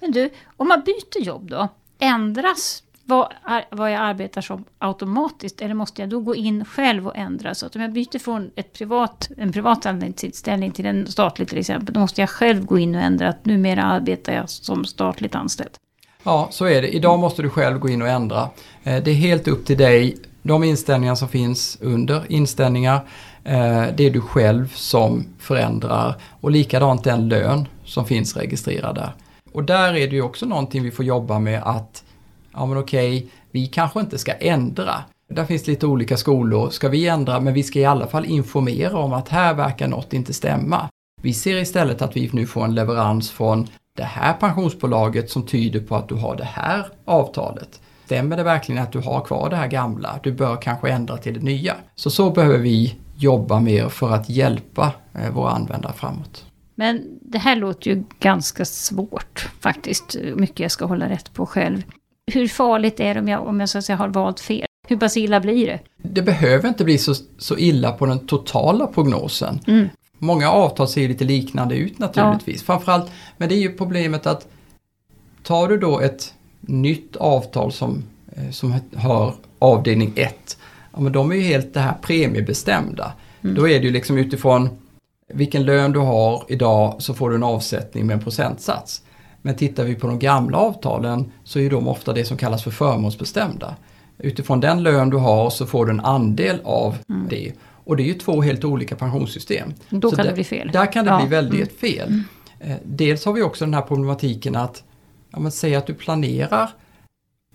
[0.00, 5.60] Men du, om man byter jobb då, ändras vad, vad jag arbetar som automatiskt?
[5.60, 7.54] Eller måste jag då gå in själv och ändra?
[7.54, 11.58] Så att om jag byter från ett privat, en privat anställning till en statlig till
[11.58, 15.34] exempel, då måste jag själv gå in och ändra att numera arbetar jag som statligt
[15.34, 15.70] anställd.
[16.22, 16.88] Ja, så är det.
[16.88, 18.48] Idag måste du själv gå in och ändra.
[18.84, 20.16] Eh, det är helt upp till dig.
[20.42, 22.94] De inställningar som finns under inställningar,
[23.44, 26.14] eh, det är du själv som förändrar.
[26.40, 29.12] Och likadant den lön som finns registrerad där.
[29.52, 32.01] Och där är det ju också någonting vi får jobba med att,
[32.52, 34.94] ja men okej, vi kanske inte ska ändra.
[35.28, 36.70] Där finns lite olika skolor.
[36.70, 40.12] Ska vi ändra, men vi ska i alla fall informera om att här verkar något
[40.12, 40.88] inte stämma.
[41.22, 45.80] Vi ser istället att vi nu får en leverans från det här pensionsbolaget som tyder
[45.80, 47.80] på att du har det här avtalet.
[48.04, 50.20] Stämmer det verkligen att du har kvar det här gamla?
[50.22, 51.76] Du bör kanske ändra till det nya.
[51.94, 56.46] Så så behöver vi jobba mer för att hjälpa eh, våra användare framåt.
[56.74, 60.16] Men det här låter ju ganska svårt faktiskt.
[60.34, 61.82] Mycket jag ska hålla rätt på själv.
[62.32, 64.66] Hur farligt är det om jag, om jag så att säga, har valt fel?
[64.88, 65.80] Hur pass illa blir det?
[65.96, 69.60] Det behöver inte bli så, så illa på den totala prognosen.
[69.66, 69.88] Mm.
[70.18, 72.60] Många avtal ser lite liknande ut naturligtvis.
[72.60, 72.66] Ja.
[72.66, 74.48] Framförallt, men det är ju problemet att
[75.42, 78.04] tar du då ett nytt avtal som,
[78.36, 80.58] eh, som har avdelning 1,
[80.92, 83.12] ja men de är ju helt det här premiebestämda.
[83.42, 83.56] Mm.
[83.56, 84.68] Då är det ju liksom utifrån
[85.28, 89.02] vilken lön du har idag så får du en avsättning med en procentsats.
[89.42, 92.70] Men tittar vi på de gamla avtalen så är de ofta det som kallas för
[92.70, 93.76] förmånsbestämda.
[94.18, 97.26] Utifrån den lön du har så får du en andel av mm.
[97.30, 97.52] det.
[97.84, 99.74] Och det är ju två helt olika pensionssystem.
[99.90, 100.70] Då så kan det bli fel.
[100.72, 101.20] Där kan det ja.
[101.20, 101.96] bli väldigt mm.
[101.96, 102.24] fel.
[102.60, 102.78] Mm.
[102.84, 104.82] Dels har vi också den här problematiken att,
[105.32, 106.70] ja säg att du planerar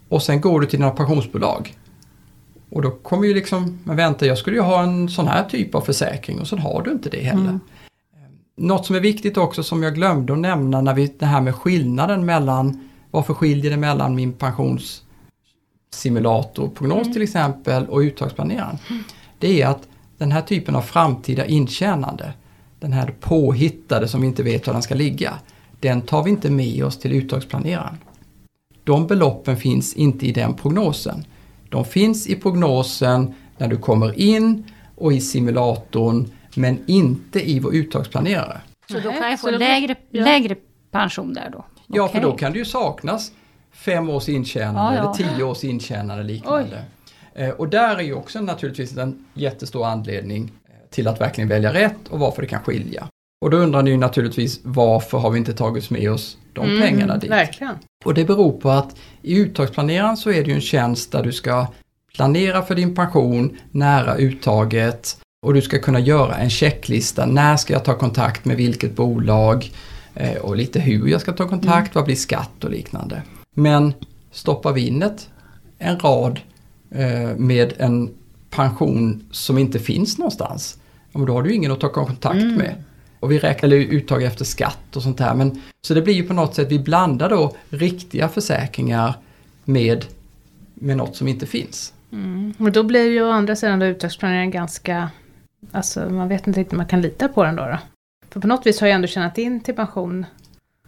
[0.09, 1.75] och sen går du till dina pensionsbolag.
[2.69, 5.75] Och då kommer ju liksom, men vänta jag skulle ju ha en sån här typ
[5.75, 7.41] av försäkring och så har du inte det heller.
[7.41, 7.59] Mm.
[8.59, 11.55] Något som är viktigt också som jag glömde att nämna när vi, det här med
[11.55, 17.13] skillnaden mellan, varför skiljer det mellan min pensionssimulatorprognos mm.
[17.13, 18.77] till exempel och uttagsplaneraren.
[18.89, 19.03] Mm.
[19.39, 22.33] Det är att den här typen av framtida intjänande,
[22.79, 25.33] den här påhittade som vi inte vet var den ska ligga,
[25.79, 27.97] den tar vi inte med oss till uttagsplaneraren.
[28.83, 31.25] De beloppen finns inte i den prognosen.
[31.69, 34.63] De finns i prognosen när du kommer in
[34.95, 38.61] och i simulatorn men inte i vår uttagsplanerare.
[38.91, 40.55] Så då kan jag få lägre, lägre
[40.91, 41.65] pension där då?
[41.87, 42.21] Ja, okay.
[42.21, 43.31] för då kan det ju saknas
[43.71, 44.99] fem års intjänande ja, ja.
[44.99, 46.83] eller tio års intjänande liknande.
[47.35, 51.73] Eh, och där är ju också naturligtvis en jättestor anledning eh, till att verkligen välja
[51.73, 53.07] rätt och varför det kan skilja.
[53.41, 57.17] Och då undrar ni naturligtvis varför har vi inte tagit med oss de mm, pengarna
[57.17, 57.31] dit?
[57.31, 57.75] Verkligen.
[58.05, 61.31] Och det beror på att i uttagsplaneraren så är det ju en tjänst där du
[61.31, 61.67] ska
[62.15, 67.25] planera för din pension nära uttaget och du ska kunna göra en checklista.
[67.25, 69.71] När ska jag ta kontakt med vilket bolag
[70.15, 71.91] eh, och lite hur jag ska ta kontakt, mm.
[71.93, 73.21] vad blir skatt och liknande.
[73.53, 73.93] Men
[74.31, 75.29] stoppar vi in ett,
[75.77, 76.39] en rad
[76.91, 78.09] eh, med en
[78.49, 80.77] pension som inte finns någonstans,
[81.13, 82.55] då har du ingen att ta kontakt mm.
[82.55, 82.83] med.
[83.19, 85.35] Och vi räknar uttag efter skatt och sånt här.
[85.35, 89.13] Men, så det blir ju på något sätt, vi blandar då riktiga försäkringar
[89.65, 90.05] med,
[90.73, 91.93] med något som inte finns.
[92.11, 92.53] Mm.
[92.57, 95.09] Men då blir ju å andra sidan uttagsplaneringen ganska,
[95.71, 97.77] alltså man vet inte riktigt om man kan lita på den då, då.
[98.29, 100.25] För på något vis har jag ändå tjänat in till pension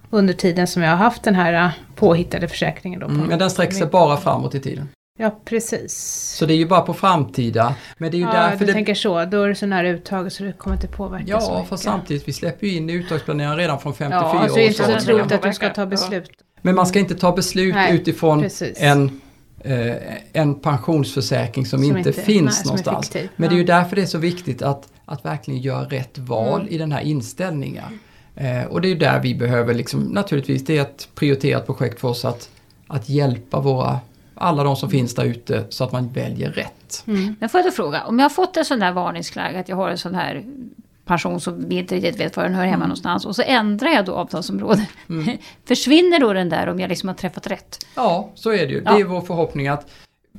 [0.09, 2.99] under tiden som jag har haft den här äh, påhittade försäkringen.
[2.99, 4.89] Då mm, men den sträcker sig bara framåt i tiden.
[5.21, 5.93] Ja, precis.
[6.37, 7.75] Så det är ju bara på framtida.
[7.97, 8.73] Men det är ju ja, därför du det...
[8.73, 9.25] tänker så.
[9.25, 11.63] Då är det så nära uttaget så det kommer inte påverka ja, så mycket.
[11.63, 14.35] Ja, för samtidigt, vi släpper ju in uttagsplaneraren redan från 54 år.
[14.35, 16.31] Ja, så det är inte så troligt att du ska ta beslut.
[16.61, 19.21] Men man ska inte ta beslut Nej, utifrån en,
[19.63, 19.95] eh,
[20.33, 23.15] en pensionsförsäkring som, som inte, inte, finns nej, någonstans.
[23.35, 26.61] Men det är ju därför det är så viktigt att, att verkligen göra rätt val
[26.61, 26.73] mm.
[26.73, 27.99] i den här inställningen.
[28.35, 31.99] Eh, och det är ju där vi behöver liksom, naturligtvis, det är ett prioriterat projekt
[31.99, 32.49] för oss att,
[32.87, 33.99] att hjälpa våra
[34.35, 37.03] alla de som finns där ute så att man väljer rätt.
[37.07, 37.35] Mm.
[37.39, 39.75] Men får jag då fråga, om jag har fått en sån där varningsflagg att jag
[39.75, 40.45] har en sån här
[41.09, 42.87] pension som vi inte riktigt vet var den hör hemma mm.
[42.87, 44.87] någonstans och så ändrar jag då avtalsområde.
[45.09, 45.37] Mm.
[45.65, 47.85] Försvinner då den där om jag liksom har träffat rätt?
[47.95, 48.81] Ja, så är det ju.
[48.85, 48.93] Ja.
[48.93, 49.89] Det är vår förhoppning att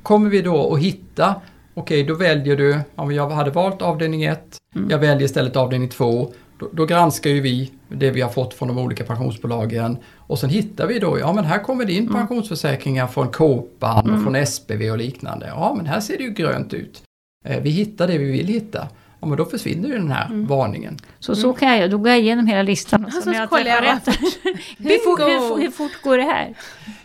[0.03, 1.35] kommer vi då att hitta
[1.73, 4.89] Okej, då väljer du, om jag hade valt avdelning 1, mm.
[4.89, 8.67] jag väljer istället avdelning 2 då, då, granskar ju vi det vi har fått från
[8.67, 12.13] de olika pensionsbolagen och sen hittar vi då, ja men här kommer det in mm.
[12.13, 14.23] pensionsförsäkringar från Kåpan mm.
[14.23, 15.47] från SPV och liknande.
[15.47, 17.03] Ja men här ser det ju grönt ut.
[17.45, 18.87] Eh, vi hittar det vi vill hitta.
[19.21, 20.47] Ja men då försvinner ju den här mm.
[20.47, 20.97] varningen.
[21.19, 23.81] Så så kan jag, då går jag igenom hela listan och så alltså, jag kollar
[23.81, 24.07] rätt.
[24.77, 26.53] hur, fort, hur, hur, fort går det här?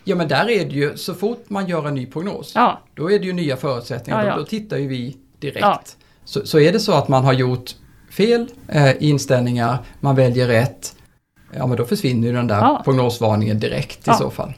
[0.05, 2.81] Ja men där är det ju, så fort man gör en ny prognos, ja.
[2.95, 4.21] då är det ju nya förutsättningar.
[4.21, 4.35] Ja, ja.
[4.35, 5.97] Då, då, tittar ju vi direkt.
[6.25, 7.71] Så, så är det så att man har gjort
[8.11, 10.97] fel eh, inställningar, man väljer rätt,
[11.53, 12.83] ja men då försvinner ju den där ja.
[12.85, 14.15] prognosvarningen direkt ja.
[14.15, 14.53] i så fall.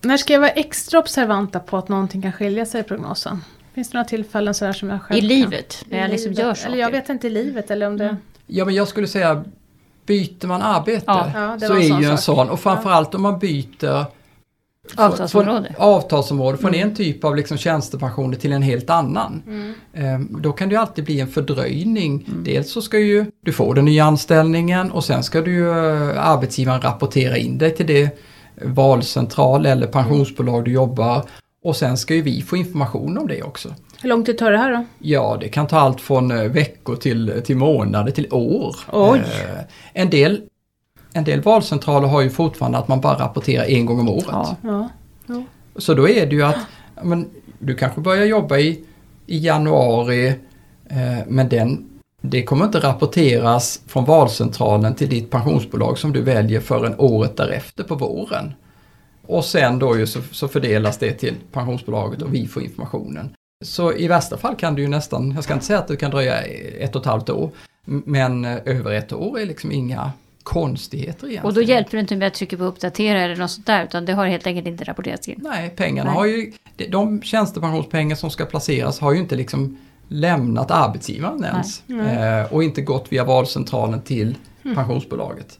[0.00, 3.42] När ska jag vara extra observanta på att någonting kan skilja sig i prognosen?
[3.78, 5.84] Finns det några tillfällen sådär som jag själv I livet?
[5.88, 6.68] När jag liksom gör saker?
[6.68, 8.04] Eller jag vet inte i livet eller om det...
[8.04, 8.16] Mm.
[8.46, 9.44] Ja men jag skulle säga
[10.06, 11.58] byter man arbete ja.
[11.60, 14.04] så är ju en sån och framförallt om man byter
[14.96, 15.74] Avtalsområde?
[15.76, 16.88] Från, avtalsområde, från mm.
[16.88, 19.42] en typ av liksom tjänstepensioner till en helt annan.
[19.46, 19.74] Mm.
[19.94, 22.24] Ehm, då kan det alltid bli en fördröjning.
[22.28, 22.44] Mm.
[22.44, 26.28] Dels så ska ju du få den nya anställningen och sen ska du ju eh,
[26.28, 28.18] arbetsgivaren rapportera in dig till det
[28.62, 31.24] valcentral eller pensionsbolag du jobbar.
[31.68, 33.74] Och sen ska ju vi få information om det också.
[34.00, 34.84] Hur lång tid tar det här då?
[34.98, 38.76] Ja, det kan ta allt från eh, veckor till, till månader till år.
[38.92, 39.18] Oj.
[39.18, 40.42] Eh, en, del,
[41.12, 44.26] en del valcentraler har ju fortfarande att man bara rapporterar en gång om året.
[44.62, 44.88] Ja.
[45.26, 45.42] Ja.
[45.76, 46.58] Så då är det ju att
[46.94, 48.84] ja, men, du kanske börjar jobba i,
[49.26, 50.28] i januari
[50.90, 51.88] eh, men den,
[52.20, 57.84] det kommer inte rapporteras från valcentralen till ditt pensionsbolag som du väljer förrän året därefter
[57.84, 58.52] på våren.
[59.28, 63.30] Och sen då ju så, så fördelas det till pensionsbolaget och vi får informationen.
[63.64, 66.10] Så i värsta fall kan det ju nästan, jag ska inte säga att det kan
[66.10, 67.50] dröja ett och ett halvt år,
[67.84, 70.12] men eh, över ett år är liksom inga
[70.42, 71.44] konstigheter egentligen.
[71.44, 74.04] Och då hjälper det inte med att trycka på uppdatera eller något sånt där, utan
[74.04, 75.40] det har helt enkelt inte rapporterats in.
[75.42, 76.18] Nej, pengarna Nej.
[76.18, 76.52] har ju,
[76.90, 79.76] de- tjänstepensionspengar som ska placeras har ju inte liksom
[80.08, 81.82] lämnat arbetsgivaren ens.
[81.86, 82.40] Nej.
[82.40, 84.76] Eh, och inte gått via valcentralen till Mm.
[84.76, 85.58] pensionsbolaget.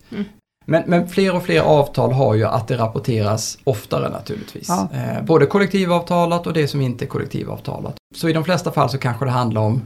[0.70, 4.68] Men, men fler och fler avtal har ju att det rapporteras oftare naturligtvis.
[4.68, 4.88] Ja.
[4.94, 7.96] Eh, både kollektivavtalat och det som inte är kollektivavtalat.
[8.14, 9.82] Så i de flesta fall så kanske det handlar om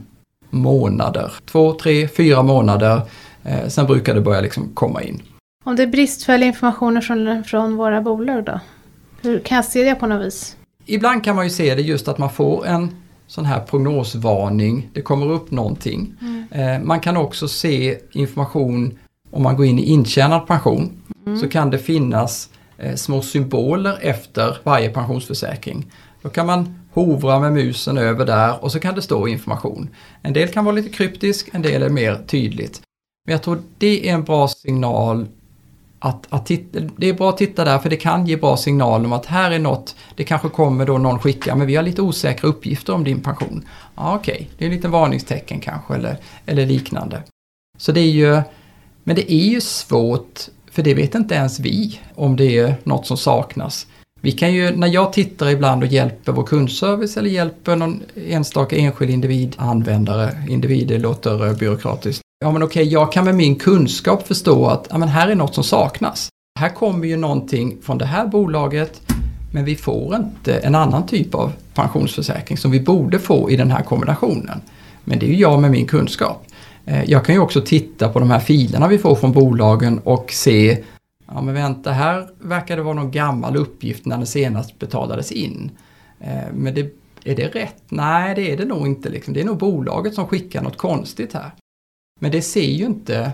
[0.49, 1.33] månader.
[1.45, 3.01] Två, tre, fyra månader.
[3.43, 5.21] Eh, sen brukar det börja liksom komma in.
[5.63, 8.59] Om det är bristfällig information från, från våra bolag då?
[9.21, 10.57] Hur kan jag se det på något vis?
[10.85, 12.95] Ibland kan man ju se det just att man får en
[13.27, 14.89] sån här prognosvarning.
[14.93, 16.13] Det kommer upp någonting.
[16.51, 18.97] Eh, man kan också se information
[19.33, 20.91] om man går in i intjänad pension.
[21.41, 25.85] Så kan det finnas eh, små symboler efter varje pensionsförsäkring.
[26.21, 29.89] Då kan man hovra med musen över där och så kan det stå information.
[30.21, 32.81] En del kan vara lite kryptisk, en del är mer tydligt.
[33.25, 35.27] Men jag tror det är en bra signal
[35.99, 39.05] att, att titta, det är bra att titta där för det kan ge bra signal
[39.05, 42.01] om att här är något, det kanske kommer då någon skicka, men vi har lite
[42.01, 43.65] osäkra uppgifter om din pension.
[43.95, 47.23] Ja, Okej, det är en liten varningstecken kanske eller, eller liknande.
[47.77, 48.41] Så det är ju,
[49.03, 50.39] men det är ju svårt,
[50.71, 53.87] för det vet inte ens vi om det är något som saknas.
[54.21, 58.75] Vi kan ju, när jag tittar ibland och hjälper vår kundservice eller hjälper någon enstaka
[58.75, 62.21] enskild individ, användare, individ, det låter eh, byråkratiskt.
[62.45, 65.55] Ja men okej, jag kan med min kunskap förstå att ja, men här är något
[65.55, 66.29] som saknas.
[66.59, 69.01] Här kommer ju någonting från det här bolaget
[69.53, 73.71] men vi får inte en annan typ av pensionsförsäkring som vi borde få i den
[73.71, 74.61] här kombinationen.
[75.03, 76.45] Men det är ju jag med min kunskap.
[76.85, 80.31] Eh, Jag kan ju också titta på de här filerna vi får från bolagen och
[80.31, 80.83] se
[81.27, 85.71] Ja men vänta, här verkar det vara någon gammal uppgift när den senast betalades in.
[86.19, 87.83] Eh, Men det, är det rätt?
[87.89, 89.09] Nej, det är det nog inte.
[89.09, 89.33] Liksom.
[89.33, 91.51] Det är nog bolaget som skickar något konstigt här.
[92.19, 93.31] Men det ser ju inte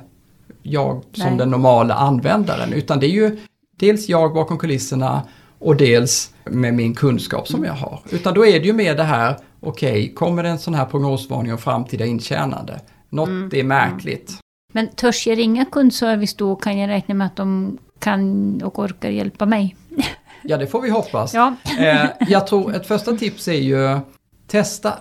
[0.63, 1.37] jag som Nej.
[1.37, 3.39] den normala användaren utan det är ju
[3.79, 5.21] dels jag bakom kulisserna
[5.59, 7.99] och dels med min kunskap som jag har.
[8.09, 11.51] Utan då är det ju mer det här, okej, kommer det en sån här prognosvarning
[11.51, 12.79] om framtida intjänande?
[13.09, 14.37] Något är märkligt.
[14.73, 19.09] Men törs jag ringa kundservice då kan jag räkna med att de kan och orkar
[19.09, 19.75] hjälpa mig.
[20.43, 21.33] Ja, det får vi hoppas.
[21.33, 23.99] Ja, Eh, jag tror ett första tips är ju
[24.47, 24.93] testa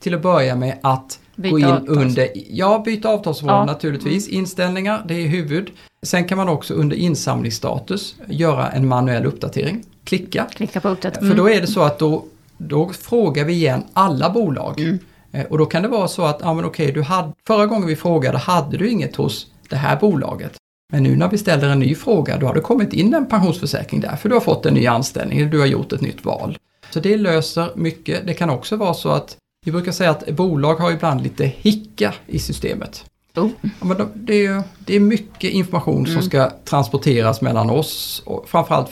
[0.00, 3.64] till att börja med att Byta gå in avtals- under, ja byta avtalsområde Ja.
[3.64, 5.70] naturligtvis, inställningar, det är huvud.
[6.02, 9.84] Sen kan man också under insamlingsstatus göra en manuell uppdatering.
[10.04, 11.28] Klicka, klicka på uppdatera.
[11.28, 12.24] för då är det så att då,
[12.58, 14.80] då frågar vi igen alla bolag.
[14.80, 14.98] Mm.
[15.32, 17.88] Eh, Och då kan det vara så att, ja men okej, du hade, förra gången
[17.88, 20.52] vi frågade hade du inget hos det här bolaget.
[20.92, 24.00] Men nu när vi ställer en ny fråga, då har det kommit in en pensionsförsäkring
[24.00, 26.58] där, för du har fått en ny anställning, eller du har gjort ett nytt val.
[26.90, 28.26] Så det löser mycket.
[28.26, 32.14] Det kan också vara så att, vi brukar säga att bolag har ibland lite hicka
[32.26, 33.04] i systemet.
[33.36, 33.48] Oh.
[33.62, 38.22] Ja, men de- det, är, ju- det är mycket information som ska transporteras mellan oss
[38.26, 38.90] och framförallt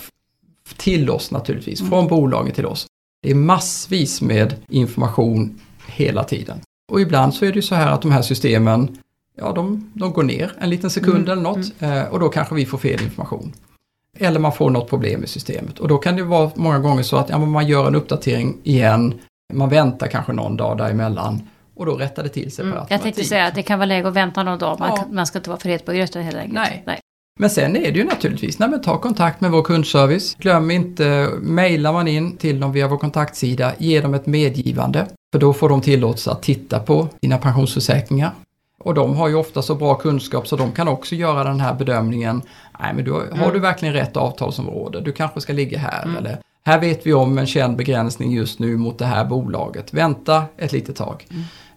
[0.77, 2.87] till oss naturligtvis, från bolaget till oss.
[3.23, 6.61] Det är massvis med information hela tiden.
[6.93, 8.99] Och ibland så är det ju så här att de här systemen,
[9.37, 12.67] ja de, de går ner en liten sekund eller något eh, och då kanske vi
[12.67, 13.53] får fel information.
[14.19, 17.17] Eller man får något problem i systemet och då kan det vara många gånger så
[17.17, 19.15] att ja, man gör en uppdatering igen,
[19.53, 21.43] man väntar kanske någon dag däremellan
[21.77, 24.09] och då rättar det till sig per Jag tänkte säga att det kan vara läge
[24.09, 24.79] att vänta någon dag.
[24.81, 25.05] Man, Ja.
[25.11, 26.55] man ska inte vara för het på gröten helt enkelt.
[26.87, 27.01] Nej.
[27.41, 30.35] Men sen är det ju naturligtvis, nej men ta kontakt med vår kundservice.
[30.35, 35.07] Glöm inte, mejlar man in till dem via vår kontaktsida, ge dem ett medgivande.
[35.33, 38.33] För då får de tillåtelse att titta på dina pensionsförsäkringar.
[38.79, 41.75] Och de har ju ofta så bra kunskap så de kan också göra den här
[41.75, 42.43] bedömningen.
[42.81, 45.01] Nej men du, har du verkligen rätt avtalsområde?
[45.01, 48.77] Du kanske ska ligga här eller här vet vi om en känd begränsning just nu
[48.77, 49.95] mot det här bolaget.
[49.95, 51.27] Vänta ett litet tag.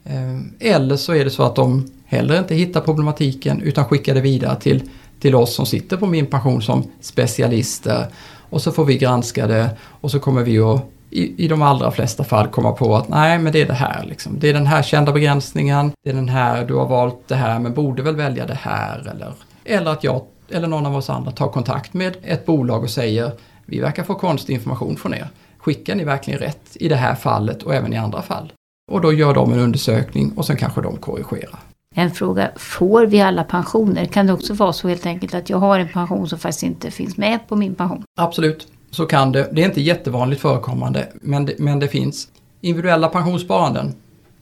[0.03, 4.21] Eh, Eller så är det så att de heller inte hittar problematiken utan skickar det
[4.21, 8.07] vidare till, till oss som sitter på min pension som specialister.
[8.49, 9.69] Och så får vi granska det
[10.01, 10.81] och så kommer vi att
[11.13, 14.03] i, i de allra flesta fall komma på att nej men det är det här
[14.03, 14.39] liksom.
[14.39, 17.59] Det är den här kända begränsningen, det är den här, du har valt det här
[17.59, 19.33] men borde väl välja det här eller,
[19.65, 23.31] eller att jag eller någon av oss andra tar kontakt med ett bolag och säger
[23.65, 25.27] vi verkar få konstig information från er.
[25.57, 28.53] Skickar ni verkligen rätt i det här fallet och även i andra fall?
[28.91, 31.59] Och då gör de en undersökning och sen kanske de korrigerar.
[31.95, 34.05] En fråga, får vi alla pensioner?
[34.05, 36.91] Kan det också vara så helt enkelt att jag har en pension som faktiskt inte
[36.91, 38.03] finns med på min pension?
[38.17, 39.49] Absolut, så kan det.
[39.51, 42.27] Det är inte jättevanligt förekommande, men det, men det finns.
[42.61, 43.95] Individuella pensionssparanden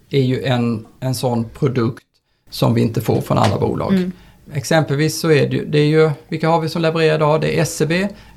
[0.10, 2.04] är ju en, en sån produkt
[2.50, 3.94] som vi inte får från alla bolag.
[3.94, 4.12] Mm.
[4.54, 7.42] Exempelvis så är det, ju, det är ju, vilka har vi som levererar idag?
[7.42, 7.90] Det är SEB,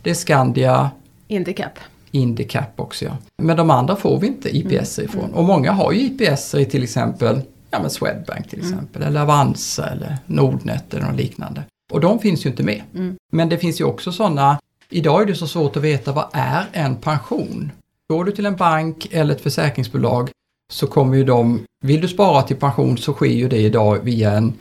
[0.03, 0.91] det är Skandia.
[1.29, 1.79] Indicap.
[2.11, 3.17] Indicap också ja.
[3.37, 5.11] Men de andra får vi inte IPS mm.
[5.11, 5.31] ifrån.
[5.35, 7.41] Och många har ju IPS i till exempel
[7.71, 8.73] ja, men Swedbank till mm.
[8.73, 9.09] exempel, mm.
[9.09, 11.63] eller Avanza eller Nordnet eller något liknande.
[11.93, 12.83] Och de finns ju inte med.
[12.95, 13.17] Mm.
[13.33, 14.59] Men det finns ju också sådana,
[14.91, 17.73] idag är det så svårt att veta vad är en pension?
[18.09, 20.31] Går du till en bank eller ett försäkringsbolag
[20.73, 24.33] så kommer ju de, vill du spara till pension så sker ju det idag via
[24.33, 24.55] en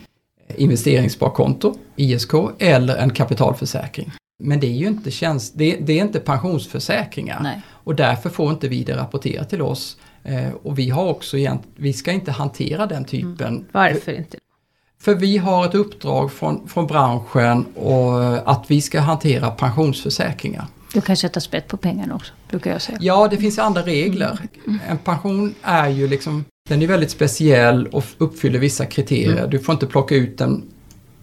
[0.56, 4.12] investeringssparkonto, ISK, eller en kapitalförsäkring.
[4.38, 7.62] Men det är ju inte, tjänst, det, det är inte pensionsförsäkringar Nej.
[7.68, 9.96] och därför får inte vi det rapporterat till oss.
[10.22, 11.36] Eh, och vi har också
[11.76, 13.46] vi ska inte hantera den typen.
[13.46, 13.64] Mm.
[13.72, 14.38] Varför inte?
[15.04, 20.66] För vi har ett uppdrag från, från branschen och att vi ska hantera pensionsförsäkringar.
[20.92, 22.98] Du kan sätta spett på pengarna också, brukar jag säga.
[23.00, 24.38] Ja, det finns andra regler.
[24.66, 24.80] Mm.
[24.88, 29.38] En pension är ju liksom, den är väldigt speciell och uppfyller vissa kriterier.
[29.38, 29.50] Mm.
[29.50, 30.62] Du får inte plocka ut den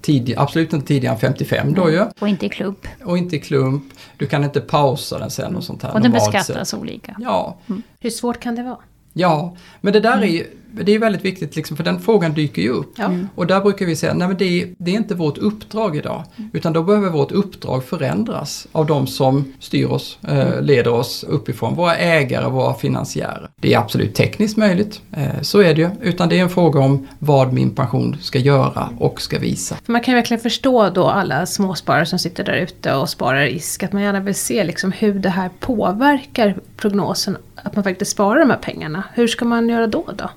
[0.01, 2.05] tidig, absolut inte tidigare än 55 då ju.
[2.19, 2.87] Och inte i klump.
[3.03, 3.83] Och inte i klump.
[4.17, 5.93] Du kan inte pausa den sen och sånt här.
[5.93, 6.79] Och den beskattas sätt.
[6.79, 7.15] olika.
[7.19, 7.57] Ja.
[7.69, 7.81] Mm.
[7.99, 8.77] Hur svårt kan det vara?
[9.13, 10.23] Ja, men det där mm.
[10.23, 12.93] är ju det är väldigt viktigt liksom, för den frågan dyker ju upp.
[12.97, 13.05] Ja.
[13.05, 13.27] Mm.
[13.35, 16.23] Och där brukar vi säga, nej men det, det är inte vårt uppdrag idag.
[16.37, 16.49] Mm.
[16.53, 20.65] Utan då behöver vårt uppdrag förändras av de som styr oss, eh, mm.
[20.65, 21.75] leder oss uppifrån.
[21.75, 23.49] Våra ägare, våra finansiärer.
[23.55, 25.89] Det är absolut tekniskt möjligt, eh, så är det ju.
[26.01, 29.75] Utan det är en fråga om vad min pension ska göra och ska visa.
[29.85, 33.45] För man kan ju verkligen förstå då alla småsparare som sitter där ute och sparar
[33.45, 33.83] risk.
[33.83, 37.37] Att man gärna vill se liksom hur det här påverkar prognosen.
[37.63, 39.03] Att man faktiskt sparar de här pengarna.
[39.13, 40.05] Hur ska man göra då?
[40.15, 40.29] då?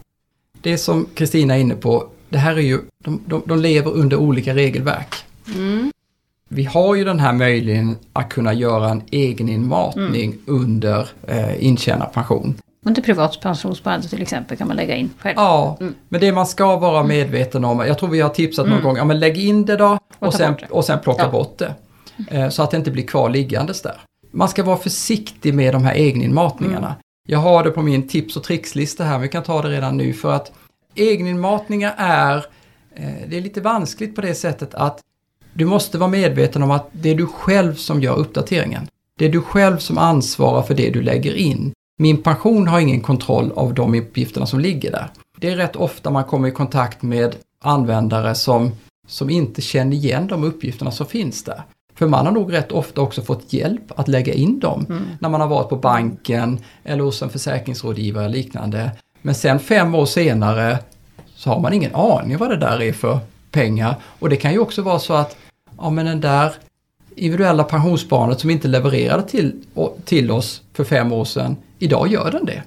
[0.65, 4.17] det som Kristina är inne på, det här är ju, de, de, de lever under
[4.17, 5.15] olika regelverk.
[5.55, 5.93] Mm.
[6.49, 10.43] Vi har ju den här möjligheten att kunna göra en egen inmatning mm.
[10.47, 12.55] under eh, intjänad pension.
[12.87, 15.35] Under privat pensionssparande till exempel kan man lägga in själv.
[15.37, 15.95] Ja, mm.
[16.09, 18.85] men det man ska vara medveten om, jag tror vi har tipsat någon mm.
[18.85, 21.31] gång, ja men lägg in det då och, och, sen, och sen plocka ja.
[21.31, 21.75] bort det.
[22.31, 23.97] Eh, så att det inte blir kvar liggandes där.
[24.31, 26.95] Man ska vara försiktig med de här egeninmatningarna.
[27.29, 29.97] Jag har det på min tips och trickslista här, men vi kan ta det redan
[29.97, 30.53] nu för att
[30.95, 32.37] egeninmatningar är,
[32.95, 35.01] eh, det är lite vanskligt på det sättet att
[35.53, 38.89] du måste vara medveten om att det är du själv som gör uppdateringen.
[39.19, 41.73] Det är du själv som ansvarar för det du lägger in.
[41.99, 45.11] Min pension har ingen kontroll av de uppgifterna som ligger där.
[45.39, 48.73] Det är rätt ofta man kommer i kontakt med användare som,
[49.07, 51.63] som inte känner igen de uppgifterna som finns där.
[51.95, 55.05] För man har nog rätt ofta också fått hjälp att lägga in dem mm.
[55.19, 58.91] när man har varit på banken eller hos en försäkringsrådgivare eller liknande.
[59.23, 60.79] Men sen fem år senare
[61.35, 63.19] så har man ingen aning vad det där är för
[63.51, 63.97] pengar.
[64.19, 65.37] Och det kan ju också vara så att
[65.79, 66.53] ja, men den där
[67.17, 69.65] individuella pensionssparandet som inte levererade till,
[70.05, 72.63] till oss för fem år sedan, idag gör den det.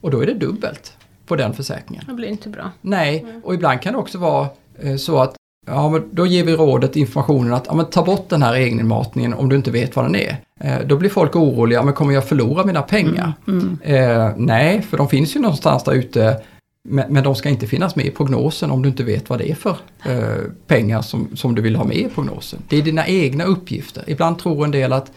[0.00, 0.92] Och då är det dubbelt
[1.26, 2.04] på den försäkringen.
[2.06, 2.70] Det blir inte bra.
[2.80, 5.36] Nej, och ibland kan det också vara eh, så att
[5.66, 9.34] Ja, men då ger vi rådet, informationen att ja, men ta bort den här egeninmatningen
[9.34, 10.36] om du inte vet vad den är.
[10.60, 13.32] Eh, då blir folk oroliga, men kommer jag förlora mina pengar?
[13.48, 14.10] Mm, mm.
[14.10, 16.42] Eh, nej, för de finns ju någonstans där ute.
[16.88, 19.50] Men, men, de ska inte finnas med i prognosen om du inte vet vad det
[19.50, 22.62] är för eh, pengar som, som du vill ha med i prognosen.
[22.68, 24.04] Det är dina egna uppgifter.
[24.06, 25.12] Ibland tror en del att,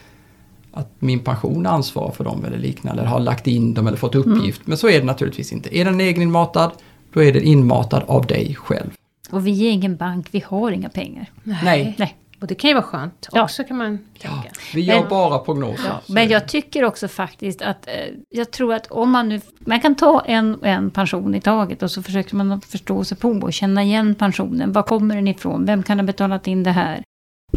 [0.72, 4.16] att min pension ansvarar för dem eller liknande, eller har lagt in dem eller fått
[4.16, 4.60] uppgift.
[4.60, 4.66] Mm.
[4.66, 5.78] Men så är det naturligtvis inte.
[5.78, 6.72] Är den egeninmatad,
[7.14, 8.92] då är den inmatad av dig själv.
[9.32, 11.30] Och vi är ingen bank, vi har inga pengar.
[11.44, 11.96] Nej.
[11.98, 12.18] Nej.
[12.42, 13.44] Och det kan ju vara skönt ja.
[13.44, 14.38] också kan man tänka.
[14.46, 15.86] Ja, vi gör men, bara prognoser.
[15.88, 17.94] Ja, men jag tycker också faktiskt att, eh,
[18.30, 21.92] jag tror att om man nu, man kan ta en, en pension i taget och
[21.92, 24.72] så försöker man förstå sig på och känna igen pensionen.
[24.72, 25.66] Var kommer den ifrån?
[25.66, 27.04] Vem kan ha betalat in det här?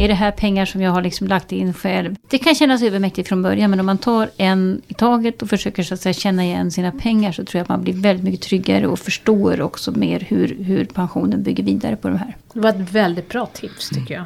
[0.00, 2.16] Är det här pengar som jag har liksom lagt in själv?
[2.28, 5.82] Det kan kännas övermäktigt från början, men om man tar en i taget och försöker
[5.82, 8.40] så att säga, känna igen sina pengar så tror jag att man blir väldigt mycket
[8.40, 12.36] tryggare och förstår också mer hur, hur pensionen bygger vidare på det här.
[12.52, 14.24] Det var ett väldigt bra tips tycker jag.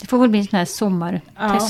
[0.00, 1.24] Det får väl bli en sån här sommartest,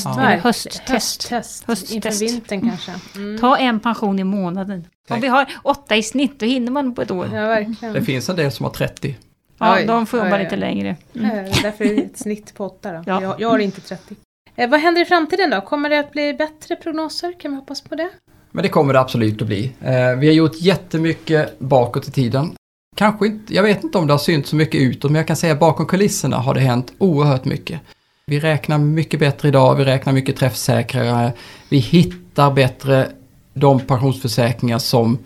[0.04, 0.88] ja, eller hösttest.
[0.88, 1.92] Hösttest, hösttest.
[1.92, 2.92] inför vintern kanske.
[3.16, 3.40] Mm.
[3.40, 4.84] Ta en pension i månaden.
[5.10, 7.28] Om vi har åtta i snitt, då hinner man på ett år.
[7.32, 7.94] Ja, verkligen.
[7.94, 9.16] Det finns en del som har 30.
[9.58, 10.96] Ja, oj, de får jobba oj, lite längre.
[11.14, 11.44] Mm.
[11.62, 13.02] Därför är det ett snitt på 8 då.
[13.06, 13.22] Ja.
[13.22, 14.14] Jag, jag har inte 30.
[14.56, 15.60] Eh, vad händer i framtiden då?
[15.60, 17.32] Kommer det att bli bättre prognoser?
[17.40, 18.10] Kan vi hoppas på det?
[18.50, 19.72] Men det kommer det absolut att bli.
[19.80, 22.52] Eh, vi har gjort jättemycket bakåt i tiden.
[22.96, 25.36] Kanske inte, jag vet inte om det har synts så mycket utåt, men jag kan
[25.36, 27.80] säga bakom kulisserna har det hänt oerhört mycket.
[28.26, 31.32] Vi räknar mycket bättre idag, vi räknar mycket träffsäkrare.
[31.68, 33.08] Vi hittar bättre
[33.54, 35.18] de pensionsförsäkringar som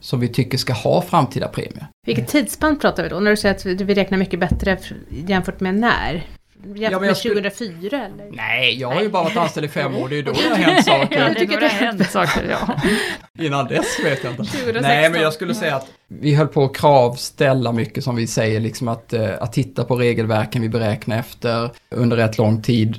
[0.00, 1.86] som vi tycker ska ha framtida premier.
[2.06, 3.20] Vilket tidsspann pratar vi då?
[3.20, 4.78] När du säger att vi räknar mycket bättre
[5.10, 6.26] jämfört med när?
[6.64, 8.30] Jämfört Ja, med skulle- 2004 eller?
[8.36, 10.48] Nej, jag har ju bara varit anställd i fem år, det är ju då det
[10.48, 11.16] har hänt Ja, saker.
[11.20, 12.74] det är tycker då det har hänt saker, ja.
[13.44, 14.42] Innan dess vet jag inte.
[14.44, 14.82] 2016.
[14.82, 18.60] Nej, men jag skulle säga att vi höll på att kravställa mycket som vi säger,
[18.60, 22.96] liksom att, eh, att titta på regelverken vi beräknar efter under rätt lång tid.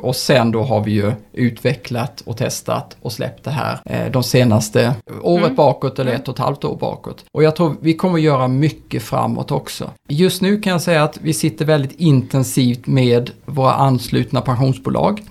[0.00, 4.22] Och sen då har vi ju utvecklat och testat och släppt det här eh, de
[4.22, 5.56] senaste året Mm.
[5.56, 7.24] bakåt eller ett och ett halvt år bakåt.
[7.32, 9.90] Och jag tror vi kommer göra mycket framåt också.
[10.08, 15.22] Just nu kan jag säga att vi sitter väldigt intensivt med våra anslutna pensionsbolag.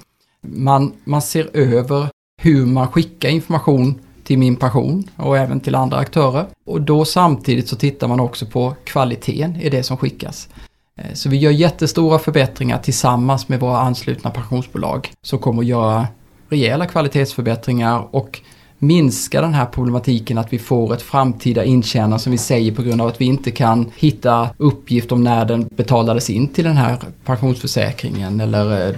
[0.48, 2.08] Man, man ser över
[2.42, 6.46] hur man skickar information till min pension och även till andra aktörer.
[6.66, 10.50] Och då samtidigt så tittar man också på kvaliteten i det som skickas.
[10.96, 16.08] Eh, så vi gör jättestora förbättringar tillsammans med våra anslutna pensionsbolag som kommer att göra
[16.50, 18.42] rejäla kvalitetsförbättringar och
[18.82, 23.02] minska den här problematiken att vi får ett framtida intjänande som vi säger på grund
[23.02, 26.98] av att vi inte kan hitta uppgift om när den betalades in till den här
[27.26, 28.96] pensionsförsäkringen eller eh,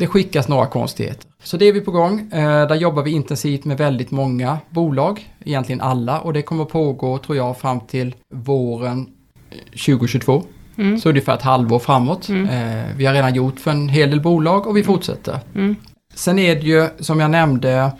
[0.00, 1.30] det skickas några konstigheter.
[1.42, 2.32] Så det är vi på gång.
[2.32, 7.18] Eh, där jobbar vi intensivt med väldigt många bolag, egentligen alla, och det kommer pågå,
[7.18, 9.06] tror jag, fram till våren
[9.50, 10.42] eh, 2022.
[10.76, 11.00] Mm.
[11.00, 12.28] Så ungefär ett halvår framåt.
[12.28, 12.48] Mm.
[12.48, 15.38] Eh, vi har redan gjort för en hel del bolag och vi fortsätter.
[15.54, 15.76] Mm.
[16.14, 17.92] Sen är det ju, som jag nämnde,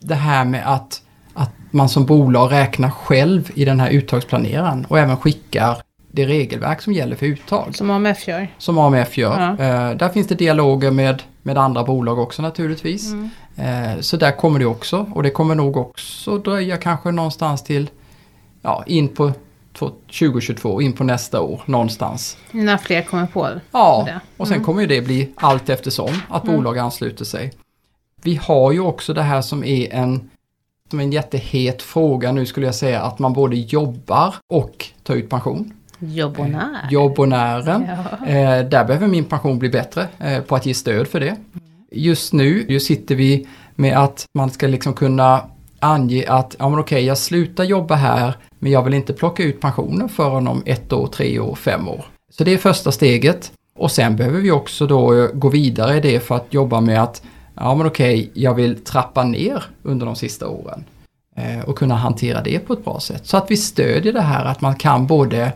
[0.00, 1.02] det här med att,
[1.34, 5.82] att man som bolag räknar själv i den här uttagsplaneraren och även skickar
[6.12, 8.48] det regelverk som gäller för uttag Som AMF gör.
[8.58, 9.40] som AMF gör.
[9.58, 9.64] Ja.
[9.90, 13.12] Eh, där finns det dialoger med, med andra bolag också naturligtvis.
[13.12, 13.30] Mm.
[13.56, 17.90] Eh, så där kommer det också och det kommer nog också dröja kanske någonstans till
[18.62, 19.32] ja, in på
[19.78, 22.36] två- 2022, in på nästa år någonstans.
[22.50, 24.20] När fler kommer på Ja, det.
[24.36, 24.64] och sen Mm.
[24.66, 26.56] kommer det bli allt eftersom att Mm.
[26.56, 27.52] bolag ansluter sig.
[28.22, 30.30] Vi har ju också det här som är en,
[30.90, 35.28] som en jättehet fråga nu skulle jag säga att man både jobbar och tar ut
[35.30, 35.72] pension.
[36.00, 36.88] Jobbonär.
[36.90, 37.86] Jobbonären.
[37.88, 38.26] Ja.
[38.26, 41.36] Eh, där behöver min pension bli bättre eh, på att ge stöd för det.
[41.92, 45.42] Just nu sitter vi med att man ska liksom kunna
[45.80, 49.60] ange att ja men okej jag slutar jobba här men jag vill inte plocka ut
[49.60, 52.04] pensionen förrän om ett år, tre år, fem år.
[52.30, 53.52] Så det är första steget.
[53.74, 57.22] Och sen behöver vi också då gå vidare i det för att jobba med att
[57.54, 60.84] ja men okej jag vill trappa ner under de sista åren.
[61.36, 63.26] Eh, och kunna hantera det på ett bra sätt.
[63.26, 65.52] Så att vi stödjer det här att man kan både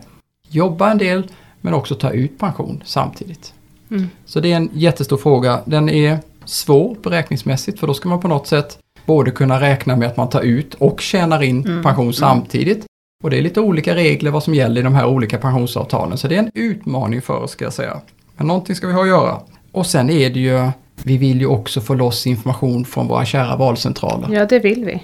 [0.49, 1.23] jobba en del
[1.61, 3.53] men också ta ut pension samtidigt.
[3.91, 4.09] Mm.
[4.25, 5.59] Så det är en jättestor fråga.
[5.65, 10.07] Den är svår beräkningsmässigt för då ska man på något sätt både kunna räkna med
[10.07, 11.83] att man tar ut och tjänar in Mm.
[11.83, 12.85] pension samtidigt.
[13.23, 16.17] Och det är lite olika regler vad som gäller i de här olika pensionsavtalen.
[16.17, 17.97] Så det är en utmaning för oss ska jag säga.
[18.37, 19.39] Men någonting ska vi ha att göra.
[19.71, 20.69] Och sen är det ju,
[21.03, 24.29] vi vill ju också få loss information från våra kära valcentraler.
[24.35, 25.03] ja, det vill vi.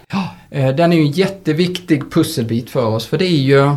[0.50, 3.72] Eh, Den är ju en jätteviktig pusselbit för oss för det är ju,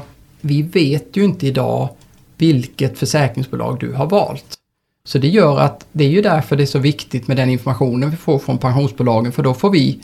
[0.45, 1.89] vi vet ju inte idag
[2.37, 4.59] vilket försäkringsbolag du har valt.
[5.05, 8.11] Så det gör att det är ju därför det är så viktigt med den informationen
[8.11, 10.01] vi får från pensionsbolagen för då får vi,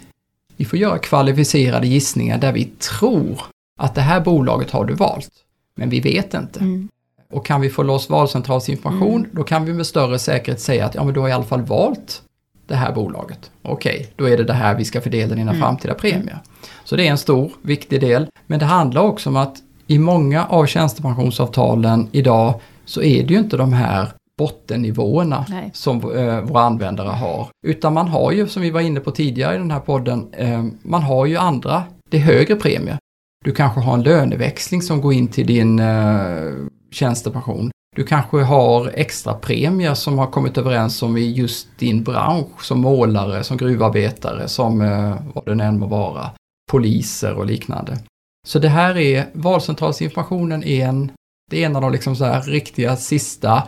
[0.56, 3.42] vi får göra kvalificerade gissningar där vi tror
[3.78, 5.30] att det här bolaget har du valt.
[5.74, 6.60] Men vi vet inte.
[6.60, 6.88] Mm.
[7.32, 11.04] Och kan vi få loss valcentralsinformation då kan vi med större säkerhet säga att ja
[11.04, 12.22] men du har i alla fall valt
[12.66, 13.50] det här bolaget.
[13.62, 15.62] Okej, då är det det här vi ska fördela dina Mm.
[15.62, 16.38] framtida premier.
[16.84, 18.26] Så det är en stor, viktig del.
[18.46, 19.56] Men det handlar också om att
[19.90, 25.70] i många av tjänstepensionsavtalen idag så är det ju inte de här bottennivåerna Nej.
[25.74, 27.48] som eh, våra användare har.
[27.66, 30.64] Utan man har ju, som vi var inne på tidigare i den här podden, eh,
[30.82, 32.98] man har ju andra, det är högre premier.
[33.44, 36.52] Du kanske har en löneväxling som går in till din eh,
[36.90, 37.70] tjänstepension.
[37.96, 42.80] Du kanske har extra premier som har kommit överens om i just din bransch som
[42.80, 46.30] målare, som gruvarbetare, som eh, vad det än må vara,
[46.70, 47.98] poliser och liknande.
[48.46, 51.12] Så det här är, valcentralsinformationen är en,
[51.50, 53.62] det är en av de liksom så här riktiga sista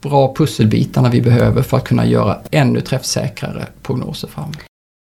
[0.00, 4.58] bra pusselbitarna vi behöver för att kunna göra ännu träffsäkrare prognoser framåt.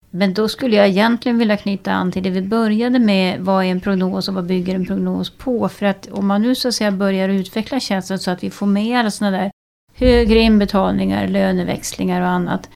[0.09, 3.39] Men då skulle jag egentligen vilja knyta an till det vi började med.
[3.39, 5.69] Vad är en prognos och vad bygger en prognos på?
[5.69, 8.65] För att om man nu så att säga börjar utveckla tjänsten så att vi får
[8.65, 9.51] med alla sådana där
[9.93, 12.69] högre inbetalningar, löneväxlingar och annat.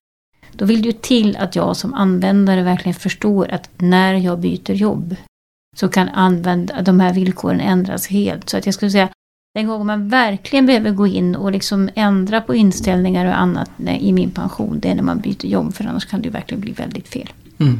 [0.51, 4.71] Då vill det ju till att jag som användare verkligen förstår att när jag byter
[4.71, 5.15] jobb
[5.78, 8.49] så kan använda, de här villkoren ändras helt.
[8.49, 9.09] Så att jag skulle säga
[9.55, 14.13] den gången man verkligen behöver gå in och liksom ändra på inställningar och annat i
[14.13, 15.74] min pension, det är när man byter jobb.
[15.74, 17.30] För annars kan det verkligen bli väldigt fel.
[17.57, 17.80] Mm.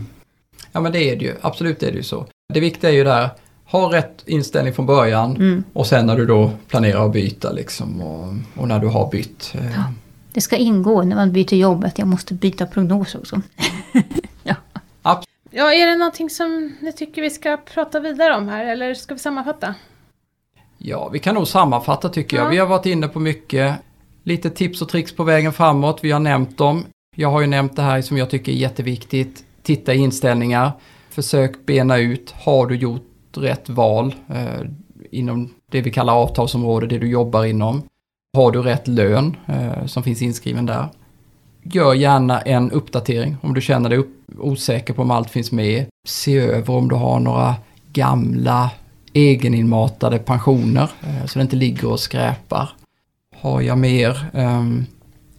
[0.72, 2.26] Ja men det är det ju, absolut är det ju så.
[2.54, 3.30] Det viktiga är ju där,
[3.66, 5.64] ha rätt inställning från början Mm.
[5.74, 9.54] och sen när du då planerar att byta liksom och, och när du har bytt.
[9.56, 9.84] eh, Ja.
[10.34, 13.42] Det ska ingå när man byter jobb att jag måste byta prognos också.
[15.54, 19.14] Ja, är det någonting som ni tycker vi ska prata vidare om här eller ska
[19.14, 19.76] vi sammanfatta?
[20.78, 22.46] Ja, vi kan nog sammanfatta tycker jag.
[22.46, 22.50] Ja.
[22.50, 23.76] Vi har varit inne på mycket.
[24.24, 26.00] Lite tips och tricks på vägen framåt.
[26.02, 26.86] Vi har nämnt dem.
[27.16, 29.46] Jag har ju nämnt det här som jag tycker är jätteviktigt.
[29.64, 30.72] Titta i inställningar.
[31.10, 32.32] Försök bena ut.
[32.32, 34.68] Har du gjort rätt val eh,
[35.12, 37.84] inom det vi kallar avtalsområde, det du jobbar inom?
[38.38, 40.90] Har du rätt lön eh, som finns inskriven där?
[41.64, 44.04] Gör gärna en uppdatering om du känner dig
[44.38, 45.86] osäker på om allt finns med.
[46.08, 47.56] Se över om du har några
[47.94, 48.72] gamla
[49.14, 52.70] egeninmatade pensioner eh, så det inte ligger och skräpar.
[53.36, 54.26] Har jag mer?
[54.34, 54.86] Ehm,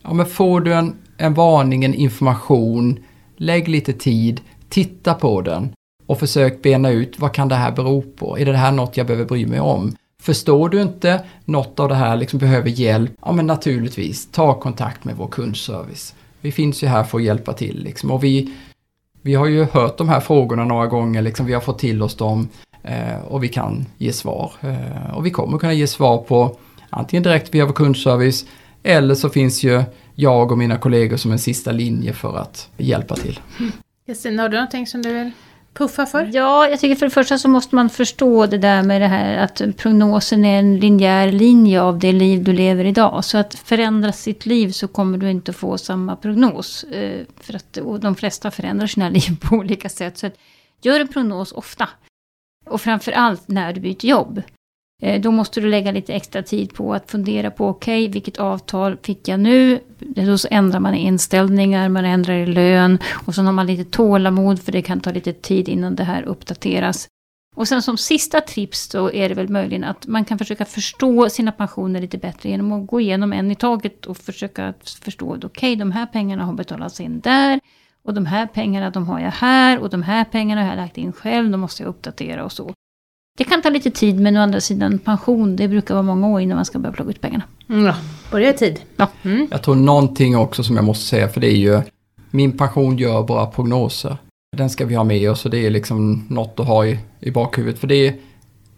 [0.03, 2.99] ja, men får du en, en varning, en information,
[3.37, 5.73] lägg lite tid, titta på den
[6.07, 8.39] och försök bena ut vad kan det här bero på?
[8.39, 9.95] Är det här något jag behöver bry mig om?
[10.23, 13.13] Förstår du inte något av det här, liksom behöver hjälp?
[13.23, 16.15] Ja men naturligtvis, ta kontakt med vår kundservice.
[16.41, 18.11] Vi finns ju här för att hjälpa till liksom.
[18.11, 18.55] och vi,
[19.23, 22.17] vi har ju hört de här frågorna några gånger, liksom, vi har fått till oss
[22.17, 22.49] dem
[22.83, 24.53] eh, och vi kan ge svar.
[24.61, 26.57] Eh, och vi kommer kunna ge svar på
[26.91, 28.47] antingen direkt via vår kundservice
[28.83, 29.83] eller så finns ju
[30.15, 33.41] jag och mina kollegor som en sista linje för att hjälpa till.
[34.07, 35.31] Kristina, har du någonting som du vill
[35.75, 36.31] puffa för?
[36.33, 39.37] Ja, jag tycker för det första så måste man förstå det där med det här
[39.37, 43.25] att prognosen är en linjär linje av det liv du lever idag.
[43.25, 46.85] Så att förändra sitt liv så kommer du inte få samma prognos.
[46.85, 50.19] Eh, för att och de flesta förändrar sina liv på olika sätt.
[50.19, 50.35] Så att
[50.83, 51.89] gör en prognos ofta.
[52.67, 54.43] Och framför allt när du byter jobb.
[55.03, 58.97] Eh, då måste du lägga lite extra tid på att fundera på, okej, vilket avtal
[59.03, 59.81] fick jag nu?
[59.99, 64.63] Då så ändrar man inställningar, man ändrar i lön och så har man lite tålamod
[64.63, 67.09] för det kan ta lite tid innan det här uppdateras.
[67.57, 71.29] Och sen som sista tips då är det väl möjligen att man kan försöka förstå
[71.29, 74.75] sina pensioner lite bättre genom att gå igenom en i taget och försöka
[75.05, 77.61] förstå, att okej, de här pengarna har betalats in där
[78.05, 80.99] och de här pengarna de har jag här och de här pengarna har jag lagt
[80.99, 82.75] in själv, de måste jag uppdatera och så.
[83.39, 86.41] Det kan ta lite tid men å andra sidan pension, det brukar vara många år
[86.41, 87.45] innan man ska börja plocka ut pengarna.
[87.69, 87.95] Mm, ja,
[88.31, 88.81] börja i tid.
[88.97, 89.09] Ja.
[89.23, 89.49] Mm.
[89.51, 91.81] Jag tror någonting också som jag måste säga, för det är ju
[92.31, 94.17] min pension gör bara prognoser.
[94.57, 97.31] Den ska vi ha med oss och det är liksom något att ha i, i
[97.31, 97.81] bakhuvudet.
[97.81, 98.15] För det är,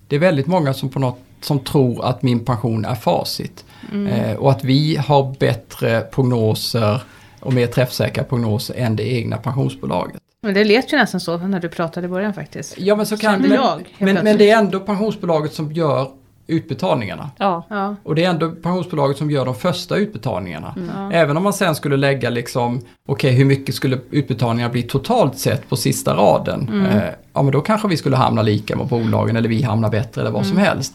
[0.09, 3.65] det är väldigt många som på något som tror att min pension är facit.
[3.93, 7.03] Eh, och att vi har bättre prognoser
[7.41, 10.24] och mer träffsäkra prognoser än det egna pensionsbolaget.
[10.45, 12.75] Men det lät ju nästan så när du pratade i början faktiskt.
[12.79, 16.09] Ja men så kan men, jag, men, men det är ändå pensionsbolaget som gör
[16.47, 17.31] utbetalningarna.
[17.39, 17.67] Ja.
[17.71, 17.97] Ja.
[18.03, 20.75] Och det är ändå pensionsbolaget som gör de första utbetalningarna.
[20.95, 21.13] Ja.
[21.13, 25.69] Även om man sen skulle lägga liksom, okej hur mycket skulle utbetalningarna bli totalt sett
[25.69, 26.87] på sista raden?
[26.93, 30.21] Eh, ja men då kanske vi skulle hamna lika med bolagen eller vi hamnar bättre
[30.21, 30.95] eller vad som helst.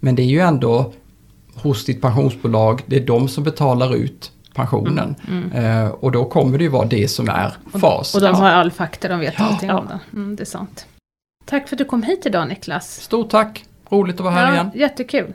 [0.00, 0.92] Men det är ju ändå
[1.54, 5.14] hos ditt pensionsbolag, det är de som betalar ut pensionen.
[5.54, 8.14] Eh, och då kommer det ju vara det som är fas.
[8.14, 8.32] Och de Ja.
[8.32, 9.44] har all fakta, de vet Ja.
[9.44, 9.98] allting om det.
[10.16, 10.86] Mm, det är sant.
[11.44, 13.00] Tack för att du kom hit idag Niklas.
[13.00, 14.70] Stort tack, roligt att vara här igen.
[14.74, 15.32] Jättekul.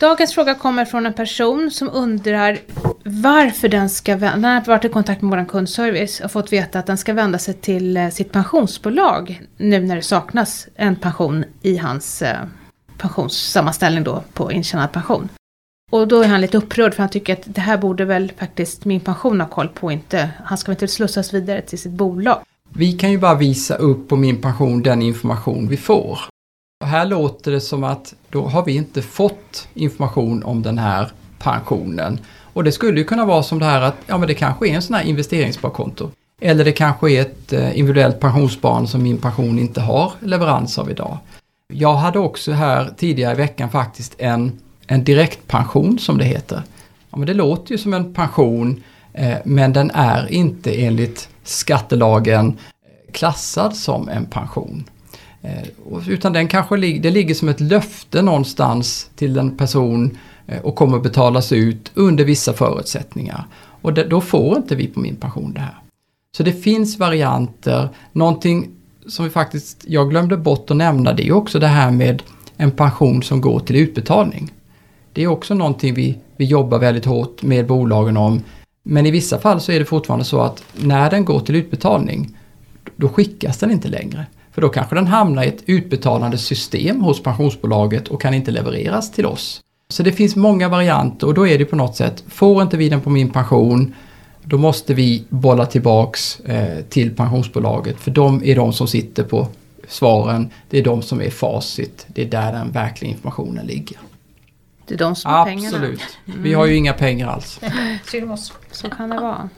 [0.00, 2.58] Dagens fråga kommer från en person som undrar
[3.04, 6.78] varför den ska vända, den har varit i kontakt med vår kundservice och fått veta
[6.78, 11.44] att den ska vända sig till eh, sitt pensionsbolag nu när det saknas en pension
[11.62, 12.36] i hans eh,
[12.98, 15.28] pensionssammanställning då på intjänad pension.
[15.90, 18.84] Och då är han lite upprörd för han tycker att det här borde väl faktiskt
[18.84, 22.38] min pension ha koll på inte, han ska väl inte slussas vidare till sitt bolag.
[22.72, 26.18] Vi kan ju bara visa upp på min pension den information vi får.
[26.80, 31.12] Och här låter det som att då har vi inte fått information om den här
[31.38, 32.20] pensionen.
[32.52, 34.74] Och det skulle ju kunna vara som det här att ja, men det kanske är
[34.74, 36.10] en sån här investeringssparkonto.
[36.40, 40.90] Eller det kanske är ett eh, individuellt pensionssparande som min pension inte har leverans av
[40.90, 41.18] idag.
[41.72, 44.52] Jag hade också här tidigare i veckan faktiskt en,
[44.86, 46.62] en direktpension som det heter.
[47.10, 52.48] Ja, men det låter ju som en pension eh, men den är inte enligt skattelagen
[52.48, 54.84] eh, klassad som en pension.
[55.42, 60.60] Eh, utan den kanske lig- det ligger som ett löfte någonstans till en person eh,
[60.60, 63.46] och kommer betalas ut under vissa förutsättningar.
[63.82, 65.78] Och det, då får inte vi på min pension det här.
[66.36, 67.88] Så det finns varianter.
[68.12, 68.68] Någonting
[69.08, 72.22] som vi faktiskt, jag glömde bort att nämna, det är också det här med
[72.56, 74.52] en pension som går till utbetalning.
[75.12, 78.42] Det är också någonting vi, vi jobbar väldigt hårt med bolagen om.
[78.82, 82.36] Men i vissa fall så är det fortfarande så att när den går till utbetalning,
[82.96, 84.26] då skickas den inte längre.
[84.52, 89.12] För då kanske den hamnar i ett utbetalande system hos pensionsbolaget och kan inte levereras
[89.12, 89.60] till oss.
[89.88, 92.88] Så det finns många varianter och då är det på något sätt, får inte vi
[92.88, 93.94] den på min pension,
[94.48, 99.48] då måste vi bolla tillbaks eh, till pensionsbolaget för de är de som sitter på
[99.88, 100.50] svaren.
[100.70, 102.06] Det är de som är facit.
[102.08, 103.98] Det är där den verkliga informationen ligger.
[104.86, 105.76] Det är de som har pengarna.
[105.76, 106.18] Absolut.
[106.24, 107.60] Vi har ju inga pengar alls.
[108.10, 108.52] Synd om oss.
[108.70, 109.48] Så kan det vara.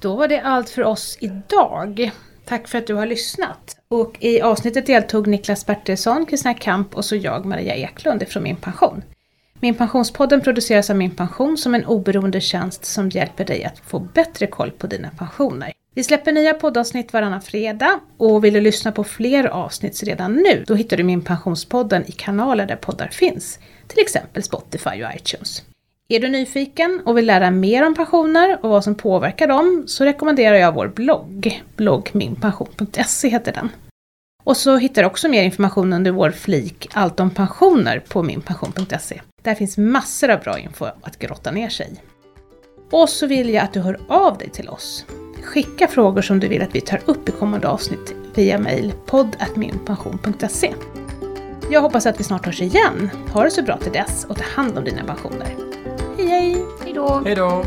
[0.00, 2.10] Då var det allt för oss idag.
[2.44, 3.76] Tack för att du har lyssnat.
[3.88, 8.56] Och i avsnittet deltog Niklas Bertilsson, Kristina Kamp och så jag, Maria Eklund, från Min
[8.56, 9.02] Pension.
[9.64, 13.98] Min Pensionspodden produceras av Min Pension som en oberoende tjänst som hjälper dig att få
[13.98, 15.72] bättre koll på dina pensioner.
[15.94, 20.64] Vi släpper nya poddavsnitt varannan fredag och vill du lyssna på fler avsnitt redan nu,
[20.66, 23.58] då hittar du Min Pensionspodden i kanaler där poddar finns,
[23.88, 25.62] till exempel Spotify och iTunes.
[26.08, 30.04] Är du nyfiken och vill lära mer om pensioner och vad som påverkar dem så
[30.04, 31.62] rekommenderar jag vår blogg.
[31.76, 33.68] bloggminpension.se heter den.
[34.44, 39.20] Och så hittar du också mer information under vår flik Allt om pensioner på minpension.se.
[39.44, 41.98] Där finns massor av bra info att grotta ner sig i.
[42.90, 45.04] Och så vill jag att du hör av dig till oss.
[45.42, 50.74] Skicka frågor som du vill att vi tar upp i kommande avsnitt via mail podd.minpension.se.
[51.70, 53.10] Jag hoppas att vi snart hörs igen.
[53.32, 55.56] Ha det så bra till dess och ta hand om dina pensioner.
[56.16, 56.56] Hej hej!
[56.84, 57.22] Hej då!
[57.24, 57.64] Hej då!